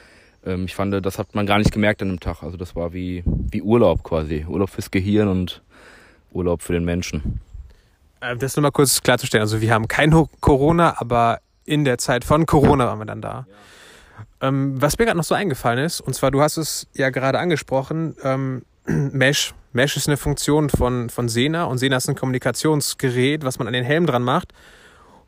ähm, 0.44 0.64
ich 0.64 0.74
fand, 0.74 1.04
das 1.04 1.18
hat 1.18 1.34
man 1.34 1.46
gar 1.46 1.58
nicht 1.58 1.72
gemerkt 1.72 2.02
an 2.02 2.08
dem 2.08 2.20
Tag. 2.20 2.42
Also 2.42 2.56
das 2.56 2.76
war 2.76 2.92
wie, 2.92 3.22
wie 3.24 3.62
Urlaub 3.62 4.02
quasi. 4.02 4.46
Urlaub 4.48 4.70
fürs 4.70 4.90
Gehirn 4.90 5.28
und 5.28 5.62
Urlaub 6.32 6.62
für 6.62 6.72
den 6.72 6.84
Menschen. 6.84 7.40
Äh, 8.20 8.36
das 8.36 8.56
nur 8.56 8.62
mal 8.62 8.70
kurz 8.70 9.02
klarzustellen. 9.02 9.42
Also 9.42 9.60
wir 9.60 9.72
haben 9.72 9.88
kein 9.88 10.10
Corona, 10.40 11.00
aber 11.00 11.40
in 11.64 11.84
der 11.84 11.98
Zeit 11.98 12.24
von 12.24 12.46
Corona 12.46 12.86
waren 12.86 12.98
wir 12.98 13.06
dann 13.06 13.22
da. 13.22 13.46
Ja. 13.48 14.48
Ähm, 14.48 14.80
was 14.80 14.98
mir 14.98 15.06
gerade 15.06 15.16
noch 15.16 15.24
so 15.24 15.34
eingefallen 15.34 15.84
ist, 15.84 16.00
und 16.00 16.14
zwar, 16.14 16.30
du 16.30 16.40
hast 16.40 16.56
es 16.56 16.86
ja 16.94 17.10
gerade 17.10 17.38
angesprochen, 17.38 18.16
ähm, 18.22 18.62
Mesh 18.86 19.54
Mesh 19.76 19.96
ist 19.96 20.08
eine 20.08 20.16
Funktion 20.16 20.70
von, 20.70 21.10
von 21.10 21.28
Sena 21.28 21.64
und 21.64 21.78
Sena 21.78 21.98
ist 21.98 22.08
ein 22.08 22.16
Kommunikationsgerät, 22.16 23.44
was 23.44 23.58
man 23.58 23.68
an 23.68 23.74
den 23.74 23.84
Helm 23.84 24.06
dran 24.06 24.22
macht, 24.22 24.52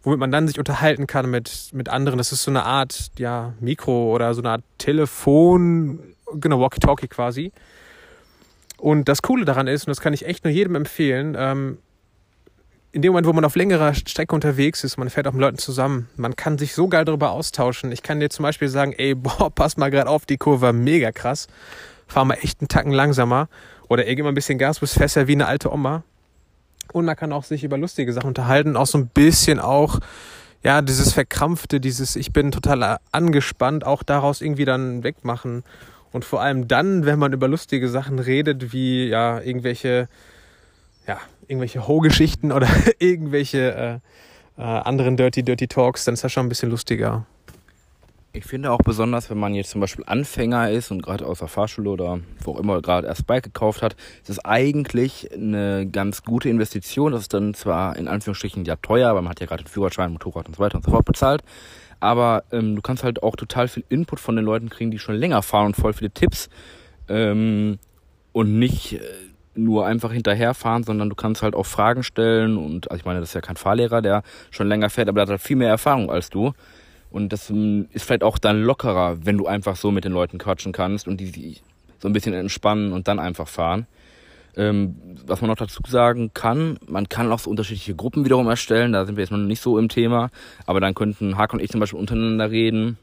womit 0.02 0.18
man 0.18 0.30
dann 0.30 0.46
sich 0.48 0.58
unterhalten 0.58 1.06
kann 1.06 1.30
mit, 1.30 1.70
mit 1.72 1.88
anderen. 1.88 2.18
Das 2.18 2.32
ist 2.32 2.42
so 2.42 2.50
eine 2.50 2.64
Art, 2.64 3.10
ja, 3.18 3.54
Mikro 3.60 4.14
oder 4.14 4.34
so 4.34 4.40
eine 4.40 4.50
Art 4.50 4.64
Telefon, 4.78 6.00
genau, 6.34 6.60
Walkie-Talkie 6.60 7.08
quasi. 7.08 7.52
Und 8.76 9.08
das 9.08 9.22
Coole 9.22 9.44
daran 9.44 9.66
ist, 9.66 9.86
und 9.86 9.90
das 9.90 10.00
kann 10.00 10.12
ich 10.12 10.26
echt 10.26 10.44
nur 10.44 10.52
jedem 10.52 10.76
empfehlen, 10.76 11.36
ähm, 11.36 11.78
in 12.92 13.02
dem 13.02 13.12
Moment, 13.12 13.26
wo 13.26 13.32
man 13.32 13.44
auf 13.44 13.54
längerer 13.54 13.92
Strecke 13.94 14.34
unterwegs 14.34 14.82
ist, 14.82 14.96
man 14.96 15.10
fährt 15.10 15.26
auch 15.28 15.32
mit 15.32 15.42
Leuten 15.42 15.58
zusammen, 15.58 16.08
man 16.16 16.36
kann 16.36 16.56
sich 16.56 16.74
so 16.74 16.88
geil 16.88 17.04
darüber 17.04 17.32
austauschen. 17.32 17.92
Ich 17.92 18.02
kann 18.02 18.18
dir 18.18 18.30
zum 18.30 18.44
Beispiel 18.44 18.68
sagen, 18.68 18.92
ey, 18.92 19.14
boah, 19.16 19.50
pass 19.50 19.76
mal 19.76 19.90
gerade 19.90 20.08
auf, 20.08 20.24
die 20.26 20.38
Kurve 20.38 20.62
war 20.62 20.72
mega 20.72 21.12
krass. 21.12 21.48
Fahr 22.06 22.24
mal 22.24 22.38
echt 22.40 22.60
einen 22.60 22.68
Tacken 22.68 22.92
langsamer. 22.92 23.48
Oder 23.88 24.06
er 24.06 24.14
gibt 24.14 24.24
mal 24.24 24.32
ein 24.32 24.34
bisschen 24.34 24.58
Gas, 24.58 24.80
bist 24.80 24.94
fester 24.94 25.28
wie 25.28 25.32
eine 25.32 25.46
alte 25.46 25.72
Oma. 25.72 26.02
Und 26.92 27.04
man 27.04 27.16
kann 27.16 27.32
auch 27.32 27.44
sich 27.44 27.64
über 27.64 27.78
lustige 27.78 28.12
Sachen 28.12 28.28
unterhalten, 28.28 28.76
auch 28.76 28.86
so 28.86 28.98
ein 28.98 29.08
bisschen 29.08 29.60
auch, 29.60 30.00
ja, 30.62 30.82
dieses 30.82 31.12
Verkrampfte, 31.12 31.80
dieses 31.80 32.16
Ich 32.16 32.32
bin 32.32 32.50
total 32.50 32.98
angespannt, 33.12 33.84
auch 33.84 34.02
daraus 34.02 34.40
irgendwie 34.40 34.64
dann 34.64 35.02
wegmachen. 35.02 35.64
Und 36.12 36.24
vor 36.24 36.40
allem 36.40 36.68
dann, 36.68 37.04
wenn 37.04 37.18
man 37.18 37.32
über 37.32 37.48
lustige 37.48 37.88
Sachen 37.88 38.18
redet, 38.18 38.72
wie 38.72 39.08
ja, 39.08 39.40
irgendwelche, 39.40 40.08
ja, 41.06 41.18
irgendwelche 41.46 41.86
Ho-Geschichten 41.86 42.50
oder 42.52 42.68
irgendwelche 42.98 44.00
äh, 44.56 44.62
anderen 44.62 45.16
Dirty 45.16 45.42
Dirty 45.42 45.68
Talks, 45.68 46.04
dann 46.04 46.14
ist 46.14 46.24
das 46.24 46.32
schon 46.32 46.46
ein 46.46 46.48
bisschen 46.48 46.70
lustiger. 46.70 47.26
Ich 48.38 48.44
finde 48.44 48.70
auch 48.70 48.78
besonders, 48.78 49.30
wenn 49.30 49.38
man 49.38 49.52
jetzt 49.52 49.70
zum 49.70 49.80
Beispiel 49.80 50.04
Anfänger 50.06 50.70
ist 50.70 50.92
und 50.92 51.02
gerade 51.02 51.26
aus 51.26 51.40
der 51.40 51.48
Fahrschule 51.48 51.90
oder 51.90 52.20
wo 52.44 52.52
auch 52.52 52.60
immer 52.60 52.80
gerade 52.80 53.08
erst 53.08 53.26
Bike 53.26 53.42
gekauft 53.42 53.82
hat, 53.82 53.96
ist 54.22 54.30
es 54.30 54.44
eigentlich 54.44 55.32
eine 55.32 55.88
ganz 55.90 56.22
gute 56.22 56.48
Investition. 56.48 57.10
Das 57.10 57.22
ist 57.22 57.34
dann 57.34 57.52
zwar 57.54 57.96
in 57.96 58.06
Anführungsstrichen 58.06 58.64
ja 58.64 58.76
teuer, 58.76 59.12
weil 59.16 59.22
man 59.22 59.30
hat 59.30 59.40
ja 59.40 59.46
gerade 59.46 59.64
den 59.64 59.68
Führerschein, 59.68 60.12
Motorrad 60.12 60.46
und 60.46 60.54
so 60.54 60.62
weiter 60.62 60.76
und 60.76 60.84
so 60.84 60.92
fort 60.92 61.04
bezahlt. 61.04 61.42
Aber 61.98 62.44
ähm, 62.52 62.76
du 62.76 62.80
kannst 62.80 63.02
halt 63.02 63.24
auch 63.24 63.34
total 63.34 63.66
viel 63.66 63.82
Input 63.88 64.20
von 64.20 64.36
den 64.36 64.44
Leuten 64.44 64.70
kriegen, 64.70 64.92
die 64.92 65.00
schon 65.00 65.16
länger 65.16 65.42
fahren 65.42 65.66
und 65.66 65.76
voll 65.76 65.92
viele 65.92 66.12
Tipps. 66.12 66.48
Ähm, 67.08 67.80
und 68.30 68.56
nicht 68.56 68.92
äh, 68.92 69.00
nur 69.56 69.84
einfach 69.84 70.12
hinterherfahren, 70.12 70.84
sondern 70.84 71.08
du 71.10 71.16
kannst 71.16 71.42
halt 71.42 71.56
auch 71.56 71.66
Fragen 71.66 72.04
stellen. 72.04 72.56
Und 72.56 72.88
also 72.88 73.00
ich 73.00 73.04
meine, 73.04 73.18
das 73.18 73.30
ist 73.30 73.34
ja 73.34 73.40
kein 73.40 73.56
Fahrlehrer, 73.56 74.00
der 74.00 74.22
schon 74.52 74.68
länger 74.68 74.90
fährt, 74.90 75.08
aber 75.08 75.16
der 75.16 75.22
hat 75.22 75.30
halt 75.30 75.40
viel 75.40 75.56
mehr 75.56 75.70
Erfahrung 75.70 76.08
als 76.08 76.30
du. 76.30 76.52
Und 77.10 77.32
das 77.32 77.50
ähm, 77.50 77.88
ist 77.92 78.04
vielleicht 78.04 78.22
auch 78.22 78.38
dann 78.38 78.62
lockerer, 78.62 79.24
wenn 79.24 79.38
du 79.38 79.46
einfach 79.46 79.76
so 79.76 79.90
mit 79.90 80.04
den 80.04 80.12
Leuten 80.12 80.38
quatschen 80.38 80.72
kannst 80.72 81.08
und 81.08 81.18
die 81.18 81.26
sich 81.26 81.62
so 81.98 82.08
ein 82.08 82.12
bisschen 82.12 82.34
entspannen 82.34 82.92
und 82.92 83.08
dann 83.08 83.18
einfach 83.18 83.48
fahren. 83.48 83.86
Ähm, 84.56 84.96
was 85.26 85.40
man 85.40 85.48
noch 85.48 85.56
dazu 85.56 85.80
sagen 85.86 86.32
kann, 86.34 86.78
man 86.86 87.08
kann 87.08 87.30
auch 87.30 87.38
so 87.38 87.50
unterschiedliche 87.50 87.94
Gruppen 87.94 88.24
wiederum 88.24 88.48
erstellen, 88.48 88.92
da 88.92 89.06
sind 89.06 89.16
wir 89.16 89.22
jetzt 89.22 89.30
noch 89.30 89.38
nicht 89.38 89.60
so 89.60 89.78
im 89.78 89.88
Thema, 89.88 90.30
aber 90.66 90.80
dann 90.80 90.94
könnten 90.94 91.36
Hack 91.36 91.52
und 91.52 91.60
ich 91.60 91.70
zum 91.70 91.80
Beispiel 91.80 91.98
untereinander 91.98 92.50
reden. 92.50 92.98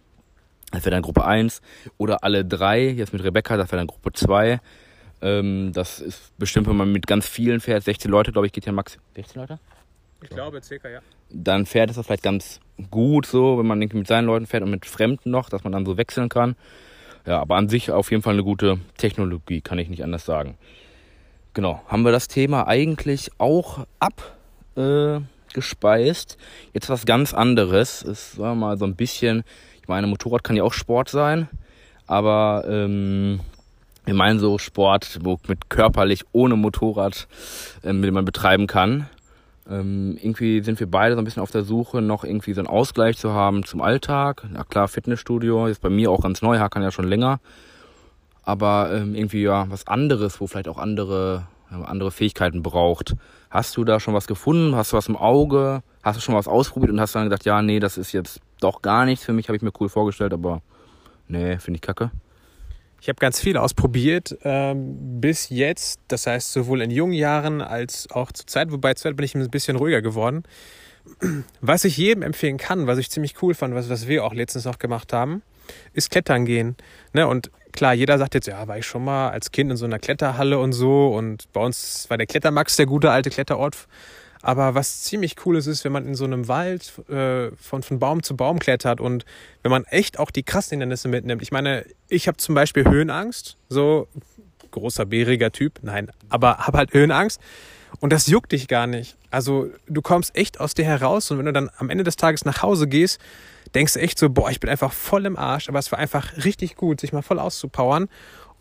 Das 0.72 0.84
wäre 0.84 0.92
dann 0.92 1.04
Gruppe 1.04 1.24
1 1.24 1.62
oder 1.98 2.24
alle 2.24 2.44
drei, 2.44 2.90
jetzt 2.90 3.14
mit 3.14 3.24
Rebecca, 3.24 3.56
das 3.56 3.72
wäre 3.72 3.80
dann 3.80 3.88
Gruppe 3.88 4.12
2. 4.12 4.60
Ähm, 5.22 5.72
das 5.74 6.02
ist 6.02 6.38
bestimmt, 6.38 6.68
wenn 6.68 6.76
man 6.76 6.92
mit 6.92 7.08
ganz 7.08 7.28
vielen 7.28 7.62
fährt, 7.62 7.84
16 7.84 8.12
Leute, 8.12 8.32
glaube 8.34 8.48
ich, 8.48 8.54
geht 8.54 8.66
ja 8.66 8.74
max 8.74 8.98
16 9.16 9.42
Leute? 9.42 9.60
Ich 10.22 10.30
glaube, 10.30 10.62
circa, 10.62 10.90
ja. 10.90 11.00
Dann 11.30 11.66
fährt 11.66 11.90
es 11.90 11.96
das 11.98 12.06
vielleicht 12.06 12.24
ganz 12.24 12.60
gut 12.92 13.26
so, 13.26 13.58
wenn 13.58 13.66
man 13.68 13.80
mit 13.80 14.08
seinen 14.08 14.26
Leuten 14.26 14.46
fährt 14.46 14.64
und 14.64 14.72
mit 14.72 14.86
Fremden 14.86 15.32
noch, 15.32 15.50
dass 15.50 15.64
man 15.64 15.74
dann 15.74 15.86
so 15.86 15.98
wechseln 15.98 16.30
kann. 16.30 16.56
Ja, 17.26 17.40
aber 17.40 17.56
an 17.56 17.70
sich 17.70 17.92
auf 17.92 18.12
jeden 18.12 18.22
Fall 18.24 18.34
eine 18.34 18.44
gute 18.44 18.80
Technologie, 18.98 19.62
kann 19.62 19.80
ich 19.80 19.90
nicht 19.90 20.04
anders 20.04 20.26
sagen. 20.26 20.58
Genau, 21.54 21.82
haben 21.88 22.04
wir 22.04 22.12
das 22.12 22.28
Thema 22.28 22.68
eigentlich 22.68 23.32
auch 23.38 23.88
abgespeist. 24.76 26.38
Äh, 26.38 26.72
Jetzt 26.74 26.90
was 26.90 27.06
ganz 27.06 27.34
anderes. 27.34 28.04
Es 28.04 28.38
war 28.38 28.54
mal 28.56 28.78
so 28.78 28.86
ein 28.86 28.96
bisschen, 28.96 29.44
ich 29.82 29.88
meine, 29.88 30.06
Motorrad 30.08 30.44
kann 30.44 30.56
ja 30.56 30.64
auch 30.64 30.74
Sport 30.74 31.10
sein, 31.10 31.48
aber 32.08 32.66
ähm, 32.68 33.40
wir 34.06 34.14
meinen 34.14 34.40
so 34.40 34.58
Sport, 34.60 35.20
wo 35.24 35.40
mit 35.48 35.70
körperlich 35.70 36.26
ohne 36.32 36.56
Motorrad, 36.56 37.28
ähm, 37.84 38.02
den 38.02 38.14
man 38.14 38.26
betreiben 38.26 38.68
kann. 38.68 39.10
Ähm, 39.70 40.18
irgendwie 40.22 40.62
sind 40.62 40.80
wir 40.80 40.90
beide 40.90 41.16
so 41.16 41.22
ein 41.22 41.26
bisschen 41.26 41.42
auf 41.42 41.52
der 41.52 41.64
Suche, 41.64 42.02
noch 42.02 42.24
irgendwie 42.24 42.54
so 42.54 42.62
einen 42.62 42.68
Ausgleich 42.68 43.18
zu 43.18 43.32
haben 43.32 43.64
zum 43.64 43.82
Alltag. 43.82 44.46
Na 44.52 44.64
klar, 44.64 44.88
Fitnessstudio 44.88 45.68
ist 45.68 45.82
bei 45.82 45.90
mir 45.90 46.12
auch 46.12 46.22
ganz 46.22 46.42
neu, 46.42 46.58
kann 46.70 46.84
ja 46.84 46.92
schon 46.92 47.08
länger. 47.08 47.40
Aber 48.44 48.92
ähm, 48.94 49.16
irgendwie 49.16 49.42
ja 49.42 49.66
was 49.70 49.88
anderes, 49.88 50.40
wo 50.40 50.48
vielleicht 50.48 50.68
auch 50.68 50.78
andere, 50.78 51.48
andere 51.70 52.12
Fähigkeiten 52.12 52.62
braucht. 52.62 53.16
Hast 53.50 53.76
du 53.78 53.84
da 53.84 54.00
schon 54.00 54.14
was 54.14 54.28
gefunden? 54.28 54.76
Hast 54.76 54.94
du 54.94 54.98
was 54.98 55.08
im 55.08 55.18
Auge? 55.18 55.82
Hast 56.04 56.18
du 56.18 56.22
schon 56.22 56.36
was 56.36 56.48
ausprobiert 56.48 56.92
und 56.92 57.00
hast 57.00 57.16
dann 57.16 57.24
gedacht, 57.24 57.46
ja, 57.46 57.62
nee, 57.64 57.80
das 57.80 57.98
ist 57.98 58.12
jetzt 58.12 58.42
doch 58.60 58.82
gar 58.84 59.06
nichts 59.06 59.26
für 59.26 59.34
mich, 59.34 59.48
habe 59.48 59.58
ich 59.58 59.64
mir 59.64 59.72
cool 59.80 59.90
vorgestellt, 59.90 60.34
aber 60.34 60.62
nee, 61.28 61.58
finde 61.58 61.78
ich 61.78 61.82
kacke. 61.82 62.12
Ich 63.06 63.10
habe 63.10 63.20
ganz 63.20 63.40
viel 63.40 63.56
ausprobiert 63.56 64.36
ähm, 64.42 65.22
bis 65.22 65.50
jetzt. 65.50 66.00
Das 66.08 66.26
heißt, 66.26 66.52
sowohl 66.52 66.82
in 66.82 66.90
jungen 66.90 67.14
Jahren 67.14 67.62
als 67.62 68.10
auch 68.10 68.32
zur 68.32 68.48
Zeit, 68.48 68.72
wobei 68.72 68.96
zur 68.96 69.12
Zeit 69.12 69.16
bin 69.16 69.24
ich 69.24 69.36
ein 69.36 69.48
bisschen 69.52 69.76
ruhiger 69.76 70.02
geworden. 70.02 70.42
Was 71.62 71.86
ich 71.86 71.98
jedem 71.98 72.24
empfehlen 72.24 72.58
kann, 72.58 72.88
was 72.88 72.98
ich 72.98 73.12
ziemlich 73.12 73.44
cool 73.44 73.54
fand, 73.54 73.76
was, 73.76 73.90
was 73.90 74.08
wir 74.08 74.26
auch 74.26 74.34
letztens 74.34 74.66
noch 74.66 74.80
gemacht 74.80 75.14
haben, 75.14 75.44
ist 75.94 76.10
Klettern 76.10 76.46
gehen. 76.46 76.78
Ne? 77.14 77.28
Und 77.28 77.52
klar, 77.74 77.94
jeder 77.94 78.18
sagt 78.18 78.34
jetzt, 78.34 78.48
ja, 78.48 78.68
war 78.68 78.80
ich 78.80 78.88
schon 78.88 79.04
mal 79.04 79.30
als 79.30 79.52
Kind 79.52 79.70
in 79.70 79.78
so 79.78 79.86
einer 79.86 80.00
Kletterhalle 80.00 80.58
und 80.58 80.74
so. 80.74 81.10
Und 81.10 81.54
bei 81.54 81.62
uns 81.62 82.10
war 82.10 82.18
der 82.18 82.26
Klettermax 82.26 82.76
der 82.76 82.88
gute 82.88 83.12
alte 83.12 83.30
Kletterort. 83.30 83.88
Aber 84.46 84.76
was 84.76 85.02
ziemlich 85.02 85.38
cool 85.44 85.58
ist, 85.58 85.66
ist, 85.66 85.84
wenn 85.86 85.92
man 85.92 86.06
in 86.06 86.14
so 86.14 86.24
einem 86.24 86.48
Wald 86.48 86.94
äh, 87.10 87.50
von, 87.56 87.82
von 87.82 87.98
Baum 87.98 88.22
zu 88.22 88.38
Baum 88.38 88.60
klettert 88.60 89.02
und 89.02 89.26
wenn 89.64 89.72
man 89.72 89.86
echt 89.86 90.20
auch 90.20 90.30
die 90.30 90.44
krassen 90.44 90.74
Hindernisse 90.74 91.08
mitnimmt. 91.08 91.42
Ich 91.42 91.52
meine, 91.52 91.84
ich 92.10 92.28
habe 92.28 92.38
zum 92.38 92.54
Beispiel 92.54 92.86
Höhenangst, 92.86 93.58
so 93.70 94.08
großer, 94.70 95.08
bäriger 95.08 95.52
Typ, 95.52 95.80
nein, 95.82 96.12
aber 96.30 96.60
habe 96.60 96.78
halt 96.78 96.94
Höhenangst. 96.94 97.42
Und 98.02 98.14
das 98.14 98.28
juckt 98.28 98.52
dich 98.52 98.68
gar 98.68 98.86
nicht. 98.86 99.18
Also 99.32 99.72
du 99.88 100.04
kommst 100.04 100.36
echt 100.38 100.60
aus 100.60 100.76
dir 100.76 100.86
heraus 100.86 101.32
und 101.32 101.40
wenn 101.40 101.48
du 101.48 101.54
dann 101.54 101.72
am 101.80 101.90
Ende 101.90 102.04
des 102.04 102.16
Tages 102.16 102.46
nach 102.46 102.62
Hause 102.62 102.88
gehst, 102.88 103.20
denkst 103.74 103.94
du 103.94 104.00
echt 104.00 104.20
so, 104.20 104.30
boah, 104.30 104.52
ich 104.52 104.60
bin 104.60 104.70
einfach 104.70 104.94
voll 104.94 105.26
im 105.26 105.38
Arsch. 105.38 105.70
Aber 105.70 105.80
es 105.80 105.92
war 105.92 105.98
einfach 105.98 106.46
richtig 106.46 106.76
gut, 106.76 107.02
sich 107.02 107.14
mal 107.14 107.24
voll 107.24 107.40
auszupowern 107.40 108.10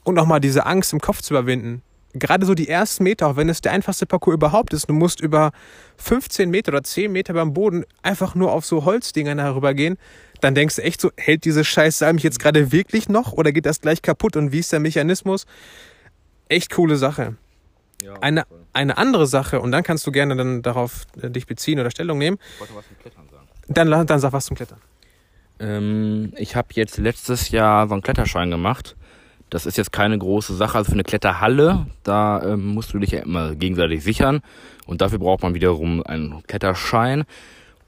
und 0.03 0.15
nochmal 0.15 0.41
diese 0.41 0.65
Angst 0.65 0.95
im 0.95 1.01
Kopf 1.01 1.21
zu 1.21 1.35
überwinden 1.35 1.83
gerade 2.15 2.47
so 2.47 2.55
die 2.55 2.69
ersten 2.69 3.05
Meter, 3.05 3.27
auch 3.27 3.37
wenn 3.37 3.49
es 3.49 3.61
der 3.61 3.73
einfachste 3.73 4.07
Parcours 4.07 4.35
überhaupt 4.35 4.73
ist, 4.73 4.89
du 4.89 4.93
musst 4.93 5.21
über 5.21 5.53
15 5.99 6.49
Meter 6.51 6.73
oder 6.73 6.83
10 6.83 7.13
Meter 7.13 7.35
beim 7.35 7.53
Boden 7.53 7.85
einfach 8.03 8.35
nur 8.35 8.53
auf 8.53 8.65
so 8.65 8.85
Holzdingern 8.85 9.39
herübergehen, 9.39 9.99
dann 10.41 10.55
denkst 10.55 10.77
du 10.77 10.83
echt 10.83 11.01
so, 11.01 11.11
hält 11.17 11.45
diese 11.45 11.65
Scheiße 11.65 12.11
mich 12.13 12.23
jetzt 12.23 12.39
gerade 12.39 12.73
wirklich 12.73 13.09
noch 13.09 13.33
oder 13.33 13.53
geht 13.53 13.67
das 13.67 13.81
gleich 13.81 14.03
kaputt 14.03 14.37
und 14.37 14.53
wie 14.53 14.61
ist 14.61 14.73
der 14.73 14.81
Mechanismus? 14.81 15.47
Echt 16.49 16.71
coole 16.71 16.97
Sache. 16.97 17.37
Ja, 18.03 18.15
eine, 18.21 18.45
eine 18.73 18.99
andere 18.99 19.27
Sache, 19.27 19.61
und 19.61 19.73
dann 19.73 19.83
kannst 19.83 20.07
du 20.07 20.13
gerne 20.13 20.37
dann 20.37 20.63
darauf 20.63 21.07
äh, 21.23 21.31
dich 21.31 21.47
beziehen 21.47 21.81
oder 21.81 21.91
Stellung 21.91 22.19
nehmen. 22.19 22.39
Ich 22.55 22.61
wollte 22.61 22.75
was 22.75 22.87
zum 22.87 22.99
Klettern 22.99 23.29
sagen. 23.31 23.49
Dann, 23.69 24.07
dann 24.07 24.21
sag 24.21 24.33
was 24.33 24.47
zum 24.47 24.57
Klettern. 24.57 24.79
Ähm, 25.59 26.33
ich 26.37 26.55
habe 26.57 26.69
jetzt 26.73 26.99
letztes 26.99 27.49
Jahr 27.49 27.89
so 27.89 27.95
einen 27.95 28.03
Kletterschein 28.03 28.51
gemacht 28.51 28.97
das 29.55 29.67
ist 29.67 29.77
jetzt 29.77 29.93
keine 29.93 30.19
große 30.19 30.53
Sache. 30.57 30.79
Also 30.79 30.89
für 30.89 30.95
eine 30.95 31.05
Kletterhalle, 31.05 31.87
da 32.03 32.43
ähm, 32.43 32.67
musst 32.75 32.93
du 32.93 32.99
dich 32.99 33.13
ja 33.13 33.21
immer 33.21 33.55
gegenseitig 33.55 34.03
sichern. 34.03 34.41
Und 34.85 35.01
dafür 35.01 35.21
braucht 35.21 35.45
man 35.45 35.55
wiederum 35.55 36.03
einen 36.03 36.43
Kletterschein. 36.49 37.23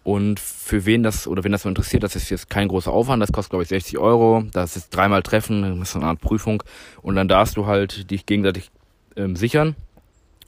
Und 0.04 0.38
für 0.38 0.86
wen 0.86 1.02
das 1.02 1.26
oder 1.26 1.42
wen 1.42 1.50
das 1.50 1.62
so 1.62 1.68
interessiert, 1.68 2.04
das 2.04 2.14
ist 2.14 2.30
jetzt 2.30 2.48
kein 2.48 2.68
großer 2.68 2.92
Aufwand. 2.92 3.20
Das 3.20 3.32
kostet, 3.32 3.50
glaube 3.50 3.64
ich, 3.64 3.68
60 3.70 3.98
Euro. 3.98 4.44
Das 4.52 4.76
ist 4.76 4.90
dreimal 4.90 5.24
Treffen, 5.24 5.80
das 5.80 5.88
ist 5.88 5.96
eine 5.96 6.04
Art 6.04 6.20
Prüfung. 6.20 6.62
Und 7.02 7.16
dann 7.16 7.26
darfst 7.26 7.56
du 7.56 7.66
halt 7.66 8.12
dich 8.12 8.26
gegenseitig 8.26 8.70
ähm, 9.16 9.34
sichern. 9.34 9.74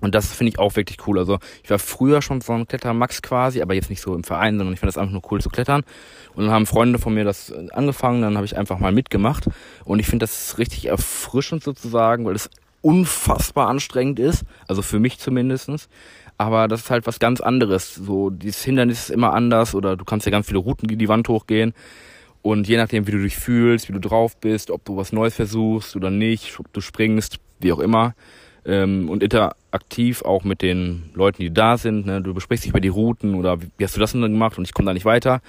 Und 0.00 0.14
das 0.14 0.32
finde 0.32 0.50
ich 0.50 0.58
auch 0.58 0.76
wirklich 0.76 1.06
cool. 1.06 1.18
Also 1.18 1.38
ich 1.62 1.70
war 1.70 1.78
früher 1.78 2.22
schon 2.22 2.40
so 2.40 2.52
ein 2.52 2.66
Klettermax 2.66 3.22
quasi, 3.22 3.62
aber 3.62 3.74
jetzt 3.74 3.90
nicht 3.90 4.00
so 4.00 4.14
im 4.14 4.24
Verein, 4.24 4.56
sondern 4.56 4.74
ich 4.74 4.80
fand 4.80 4.88
das 4.88 4.98
einfach 4.98 5.12
nur 5.12 5.22
cool 5.30 5.40
zu 5.40 5.50
klettern. 5.50 5.82
Und 6.34 6.44
dann 6.44 6.52
haben 6.52 6.66
Freunde 6.66 6.98
von 6.98 7.14
mir 7.14 7.24
das 7.24 7.50
äh, 7.50 7.66
angefangen, 7.72 8.22
dann 8.22 8.36
habe 8.36 8.46
ich 8.46 8.56
einfach 8.56 8.78
mal 8.78 8.92
mitgemacht. 8.92 9.48
Und 9.84 9.98
ich 9.98 10.06
finde 10.06 10.24
das 10.24 10.58
richtig 10.58 10.86
erfrischend 10.86 11.64
sozusagen, 11.64 12.24
weil 12.24 12.36
es 12.36 12.48
unfassbar 12.80 13.68
anstrengend 13.68 14.20
ist. 14.20 14.44
Also 14.68 14.82
für 14.82 15.00
mich 15.00 15.18
zumindestens. 15.18 15.88
Aber 16.36 16.68
das 16.68 16.82
ist 16.82 16.90
halt 16.90 17.06
was 17.08 17.18
ganz 17.18 17.40
anderes. 17.40 17.96
So, 17.96 18.30
dieses 18.30 18.62
Hindernis 18.62 19.00
ist 19.00 19.10
immer 19.10 19.34
anders 19.34 19.74
oder 19.74 19.96
du 19.96 20.04
kannst 20.04 20.24
ja 20.26 20.30
ganz 20.30 20.46
viele 20.46 20.60
Routen 20.60 20.86
die 20.86 21.08
Wand 21.08 21.28
hochgehen. 21.28 21.74
Und 22.42 22.68
je 22.68 22.76
nachdem, 22.76 23.08
wie 23.08 23.10
du 23.10 23.20
dich 23.20 23.36
fühlst, 23.36 23.88
wie 23.88 23.92
du 23.92 23.98
drauf 23.98 24.36
bist, 24.36 24.70
ob 24.70 24.84
du 24.84 24.96
was 24.96 25.12
Neues 25.12 25.34
versuchst 25.34 25.96
oder 25.96 26.10
nicht, 26.10 26.60
ob 26.60 26.72
du 26.72 26.80
springst, 26.80 27.40
wie 27.58 27.72
auch 27.72 27.80
immer, 27.80 28.14
ähm, 28.64 29.08
und 29.08 29.22
interaktiv 29.68 30.22
auch 30.22 30.44
mit 30.44 30.62
den 30.62 31.10
Leuten, 31.14 31.42
die 31.42 31.52
da 31.52 31.76
sind. 31.76 32.06
Ne? 32.06 32.22
Du 32.22 32.32
besprichst 32.32 32.64
dich 32.64 32.70
über 32.70 32.80
die 32.80 32.88
Routen 32.88 33.34
oder 33.34 33.60
wie, 33.60 33.70
wie 33.76 33.84
hast 33.84 33.96
du 33.96 34.00
das 34.00 34.12
denn 34.12 34.22
gemacht 34.22 34.56
und 34.58 34.64
ich 34.64 34.72
komme 34.72 34.86
da 34.86 34.94
nicht 34.94 35.04
weiter. 35.04 35.40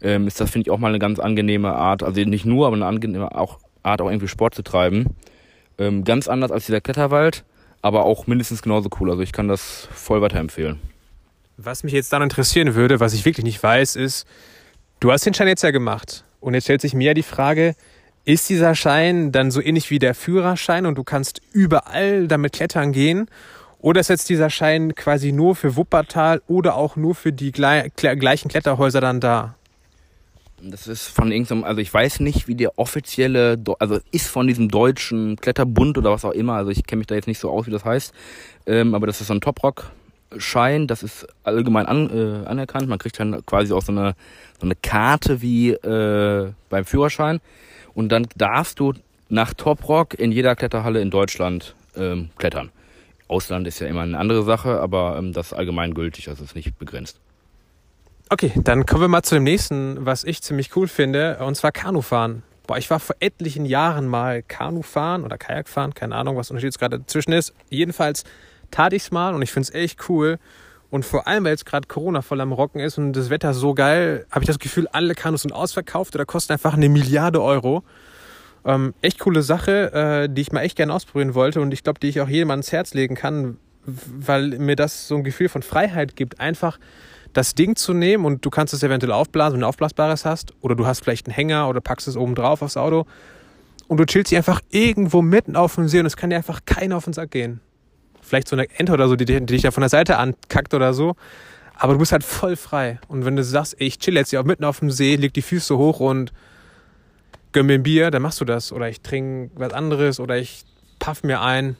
Ähm, 0.00 0.26
ist 0.26 0.40
das, 0.40 0.50
finde 0.50 0.68
ich, 0.68 0.70
auch 0.70 0.78
mal 0.78 0.88
eine 0.88 0.98
ganz 0.98 1.18
angenehme 1.18 1.74
Art, 1.74 2.02
also 2.02 2.20
nicht 2.20 2.44
nur, 2.44 2.66
aber 2.66 2.76
eine 2.76 2.86
angenehme 2.86 3.34
auch, 3.34 3.58
Art, 3.82 4.00
auch 4.00 4.08
irgendwie 4.08 4.28
Sport 4.28 4.54
zu 4.54 4.62
treiben. 4.62 5.16
Ähm, 5.78 6.04
ganz 6.04 6.28
anders 6.28 6.52
als 6.52 6.66
dieser 6.66 6.80
Kletterwald, 6.80 7.44
aber 7.82 8.04
auch 8.04 8.26
mindestens 8.26 8.62
genauso 8.62 8.88
cool. 9.00 9.10
Also 9.10 9.22
ich 9.22 9.32
kann 9.32 9.48
das 9.48 9.88
voll 9.92 10.22
weiterempfehlen. 10.22 10.78
Was 11.56 11.82
mich 11.84 11.92
jetzt 11.92 12.12
dann 12.12 12.22
interessieren 12.22 12.74
würde, 12.74 13.00
was 13.00 13.12
ich 13.12 13.24
wirklich 13.24 13.44
nicht 13.44 13.62
weiß, 13.62 13.96
ist, 13.96 14.26
du 15.00 15.10
hast 15.10 15.26
den 15.26 15.34
Schein 15.34 15.48
jetzt 15.48 15.62
ja 15.62 15.70
gemacht. 15.70 16.24
Und 16.40 16.54
jetzt 16.54 16.64
stellt 16.64 16.80
sich 16.80 16.94
mir 16.94 17.06
ja 17.06 17.14
die 17.14 17.22
Frage, 17.22 17.74
ist 18.24 18.48
dieser 18.48 18.74
Schein 18.74 19.32
dann 19.32 19.50
so 19.50 19.60
ähnlich 19.60 19.90
wie 19.90 19.98
der 19.98 20.14
Führerschein 20.14 20.86
und 20.86 20.96
du 20.96 21.04
kannst 21.04 21.40
überall 21.52 22.26
damit 22.28 22.52
klettern 22.52 22.92
gehen? 22.92 23.28
Oder 23.84 24.00
ist 24.00 24.08
jetzt 24.08 24.30
dieser 24.30 24.48
Schein 24.48 24.94
quasi 24.94 25.30
nur 25.30 25.54
für 25.54 25.76
Wuppertal 25.76 26.40
oder 26.46 26.74
auch 26.74 26.96
nur 26.96 27.14
für 27.14 27.34
die 27.34 27.52
gleichen 27.52 27.92
Kletterhäuser 28.48 29.02
dann 29.02 29.20
da? 29.20 29.56
Das 30.62 30.86
ist 30.86 31.08
von 31.08 31.30
irgendeinem, 31.30 31.64
also 31.64 31.82
ich 31.82 31.92
weiß 31.92 32.20
nicht, 32.20 32.48
wie 32.48 32.54
der 32.54 32.78
offizielle, 32.78 33.62
also 33.78 33.98
ist 34.10 34.28
von 34.28 34.46
diesem 34.46 34.70
deutschen 34.70 35.36
Kletterbund 35.36 35.98
oder 35.98 36.10
was 36.10 36.24
auch 36.24 36.30
immer, 36.30 36.54
also 36.54 36.70
ich 36.70 36.86
kenne 36.86 37.00
mich 37.00 37.08
da 37.08 37.14
jetzt 37.14 37.26
nicht 37.26 37.38
so 37.38 37.50
aus, 37.50 37.66
wie 37.66 37.72
das 37.72 37.84
heißt, 37.84 38.14
ähm, 38.64 38.94
aber 38.94 39.06
das 39.06 39.20
ist 39.20 39.26
so 39.26 39.34
ein 39.34 39.42
Toprock-Schein, 39.42 40.86
das 40.86 41.02
ist 41.02 41.26
allgemein 41.42 41.84
an, 41.84 42.08
äh, 42.08 42.46
anerkannt, 42.46 42.88
man 42.88 42.98
kriegt 42.98 43.20
dann 43.20 43.44
quasi 43.44 43.74
auch 43.74 43.82
so 43.82 43.92
eine, 43.92 44.14
so 44.58 44.64
eine 44.64 44.76
Karte 44.76 45.42
wie 45.42 45.72
äh, 45.72 46.52
beim 46.70 46.86
Führerschein. 46.86 47.38
Und 47.92 48.08
dann 48.08 48.28
darfst 48.34 48.80
du 48.80 48.94
nach 49.28 49.52
Toprock 49.52 50.18
in 50.18 50.32
jeder 50.32 50.56
Kletterhalle 50.56 51.02
in 51.02 51.10
Deutschland 51.10 51.74
ähm, 51.98 52.30
klettern. 52.38 52.70
Ausland 53.28 53.66
ist 53.66 53.78
ja 53.78 53.86
immer 53.86 54.02
eine 54.02 54.18
andere 54.18 54.42
Sache, 54.42 54.80
aber 54.80 55.16
ähm, 55.18 55.32
das 55.32 55.48
ist 55.48 55.52
allgemein 55.54 55.94
gültig, 55.94 56.28
also 56.28 56.44
ist 56.44 56.54
nicht 56.54 56.78
begrenzt. 56.78 57.20
Okay, 58.30 58.52
dann 58.56 58.86
kommen 58.86 59.02
wir 59.02 59.08
mal 59.08 59.22
zu 59.22 59.34
dem 59.34 59.44
nächsten, 59.44 60.04
was 60.04 60.24
ich 60.24 60.42
ziemlich 60.42 60.74
cool 60.76 60.88
finde, 60.88 61.38
und 61.38 61.54
zwar 61.56 61.72
Kanufahren. 61.72 62.42
Boah, 62.66 62.78
ich 62.78 62.88
war 62.88 62.98
vor 62.98 63.16
etlichen 63.20 63.66
Jahren 63.66 64.08
mal 64.08 64.42
Kanufahren 64.42 65.24
oder 65.24 65.36
Kajakfahren, 65.36 65.94
keine 65.94 66.16
Ahnung, 66.16 66.36
was 66.36 66.50
Unterschied 66.50 66.78
gerade 66.78 66.98
dazwischen 66.98 67.32
ist. 67.32 67.52
Jedenfalls 67.68 68.24
tat 68.70 68.94
ich 68.94 69.02
es 69.02 69.10
mal 69.10 69.34
und 69.34 69.42
ich 69.42 69.52
finde 69.52 69.68
es 69.68 69.74
echt 69.74 70.08
cool. 70.08 70.38
Und 70.90 71.04
vor 71.04 71.26
allem, 71.26 71.44
weil 71.44 71.50
jetzt 71.50 71.66
gerade 71.66 71.86
Corona 71.88 72.22
voll 72.22 72.40
am 72.40 72.52
Rocken 72.52 72.80
ist 72.80 72.96
und 72.98 73.12
das 73.12 73.28
Wetter 73.28 73.52
so 73.52 73.74
geil, 73.74 74.26
habe 74.30 74.44
ich 74.44 74.46
das 74.46 74.58
Gefühl, 74.58 74.86
alle 74.92 75.14
Kanus 75.14 75.42
sind 75.42 75.52
ausverkauft 75.52 76.14
oder 76.14 76.24
kosten 76.24 76.52
einfach 76.52 76.74
eine 76.74 76.88
Milliarde 76.88 77.42
Euro. 77.42 77.82
Ähm, 78.64 78.94
echt 79.02 79.18
coole 79.18 79.42
Sache, 79.42 79.92
äh, 79.92 80.28
die 80.32 80.40
ich 80.40 80.52
mal 80.52 80.62
echt 80.62 80.76
gerne 80.76 80.92
ausprobieren 80.92 81.34
wollte 81.34 81.60
und 81.60 81.72
ich 81.72 81.82
glaube, 81.82 82.00
die 82.00 82.08
ich 82.08 82.20
auch 82.20 82.28
jedem 82.28 82.50
ans 82.50 82.72
Herz 82.72 82.94
legen 82.94 83.14
kann, 83.14 83.58
weil 83.84 84.58
mir 84.58 84.76
das 84.76 85.06
so 85.08 85.16
ein 85.16 85.24
Gefühl 85.24 85.48
von 85.48 85.62
Freiheit 85.62 86.16
gibt. 86.16 86.40
Einfach 86.40 86.78
das 87.34 87.54
Ding 87.54 87.76
zu 87.76 87.92
nehmen 87.92 88.24
und 88.24 88.44
du 88.44 88.50
kannst 88.50 88.72
es 88.72 88.82
eventuell 88.82 89.12
aufblasen, 89.12 89.54
wenn 89.54 89.60
du 89.62 89.66
aufblasbares 89.66 90.24
hast, 90.24 90.54
oder 90.60 90.74
du 90.74 90.86
hast 90.86 91.00
vielleicht 91.00 91.26
einen 91.26 91.34
Hänger 91.34 91.68
oder 91.68 91.80
packst 91.80 92.08
es 92.08 92.16
oben 92.16 92.34
drauf 92.34 92.62
aufs 92.62 92.76
Auto 92.76 93.06
und 93.88 93.98
du 93.98 94.06
chillst 94.06 94.30
dich 94.30 94.38
einfach 94.38 94.60
irgendwo 94.70 95.20
mitten 95.20 95.56
auf 95.56 95.74
dem 95.74 95.88
See 95.88 96.00
und 96.00 96.06
es 96.06 96.16
kann 96.16 96.30
dir 96.30 96.36
einfach 96.36 96.60
keiner 96.64 96.96
auf 96.96 97.04
den 97.04 97.12
Sack 97.12 97.32
gehen. 97.32 97.60
Vielleicht 98.22 98.48
so 98.48 98.56
eine 98.56 98.66
Ente 98.78 98.92
oder 98.92 99.08
so, 99.08 99.16
die, 99.16 99.26
die 99.26 99.44
dich 99.44 99.62
da 99.62 99.70
von 99.70 99.82
der 99.82 99.90
Seite 99.90 100.16
ankackt 100.16 100.72
oder 100.72 100.94
so. 100.94 101.14
Aber 101.76 101.92
du 101.92 101.98
bist 101.98 102.12
halt 102.12 102.24
voll 102.24 102.56
frei. 102.56 102.98
Und 103.08 103.24
wenn 103.24 103.36
du 103.36 103.44
sagst, 103.44 103.78
ey, 103.78 103.88
ich 103.88 103.98
chill 103.98 104.14
jetzt 104.14 104.30
hier 104.30 104.40
auch 104.40 104.44
mitten 104.44 104.64
auf 104.64 104.78
dem 104.78 104.90
See, 104.90 105.16
leg 105.16 105.34
die 105.34 105.42
Füße 105.42 105.76
hoch 105.76 106.00
und 106.00 106.32
gönn 107.54 107.66
mir 107.66 107.74
ein 107.74 107.82
Bier, 107.82 108.10
dann 108.10 108.20
machst 108.20 108.40
du 108.42 108.44
das. 108.44 108.72
Oder 108.72 108.90
ich 108.90 109.00
trinke 109.00 109.50
was 109.54 109.72
anderes 109.72 110.20
oder 110.20 110.36
ich 110.36 110.64
paff 110.98 111.22
mir 111.22 111.40
ein. 111.40 111.76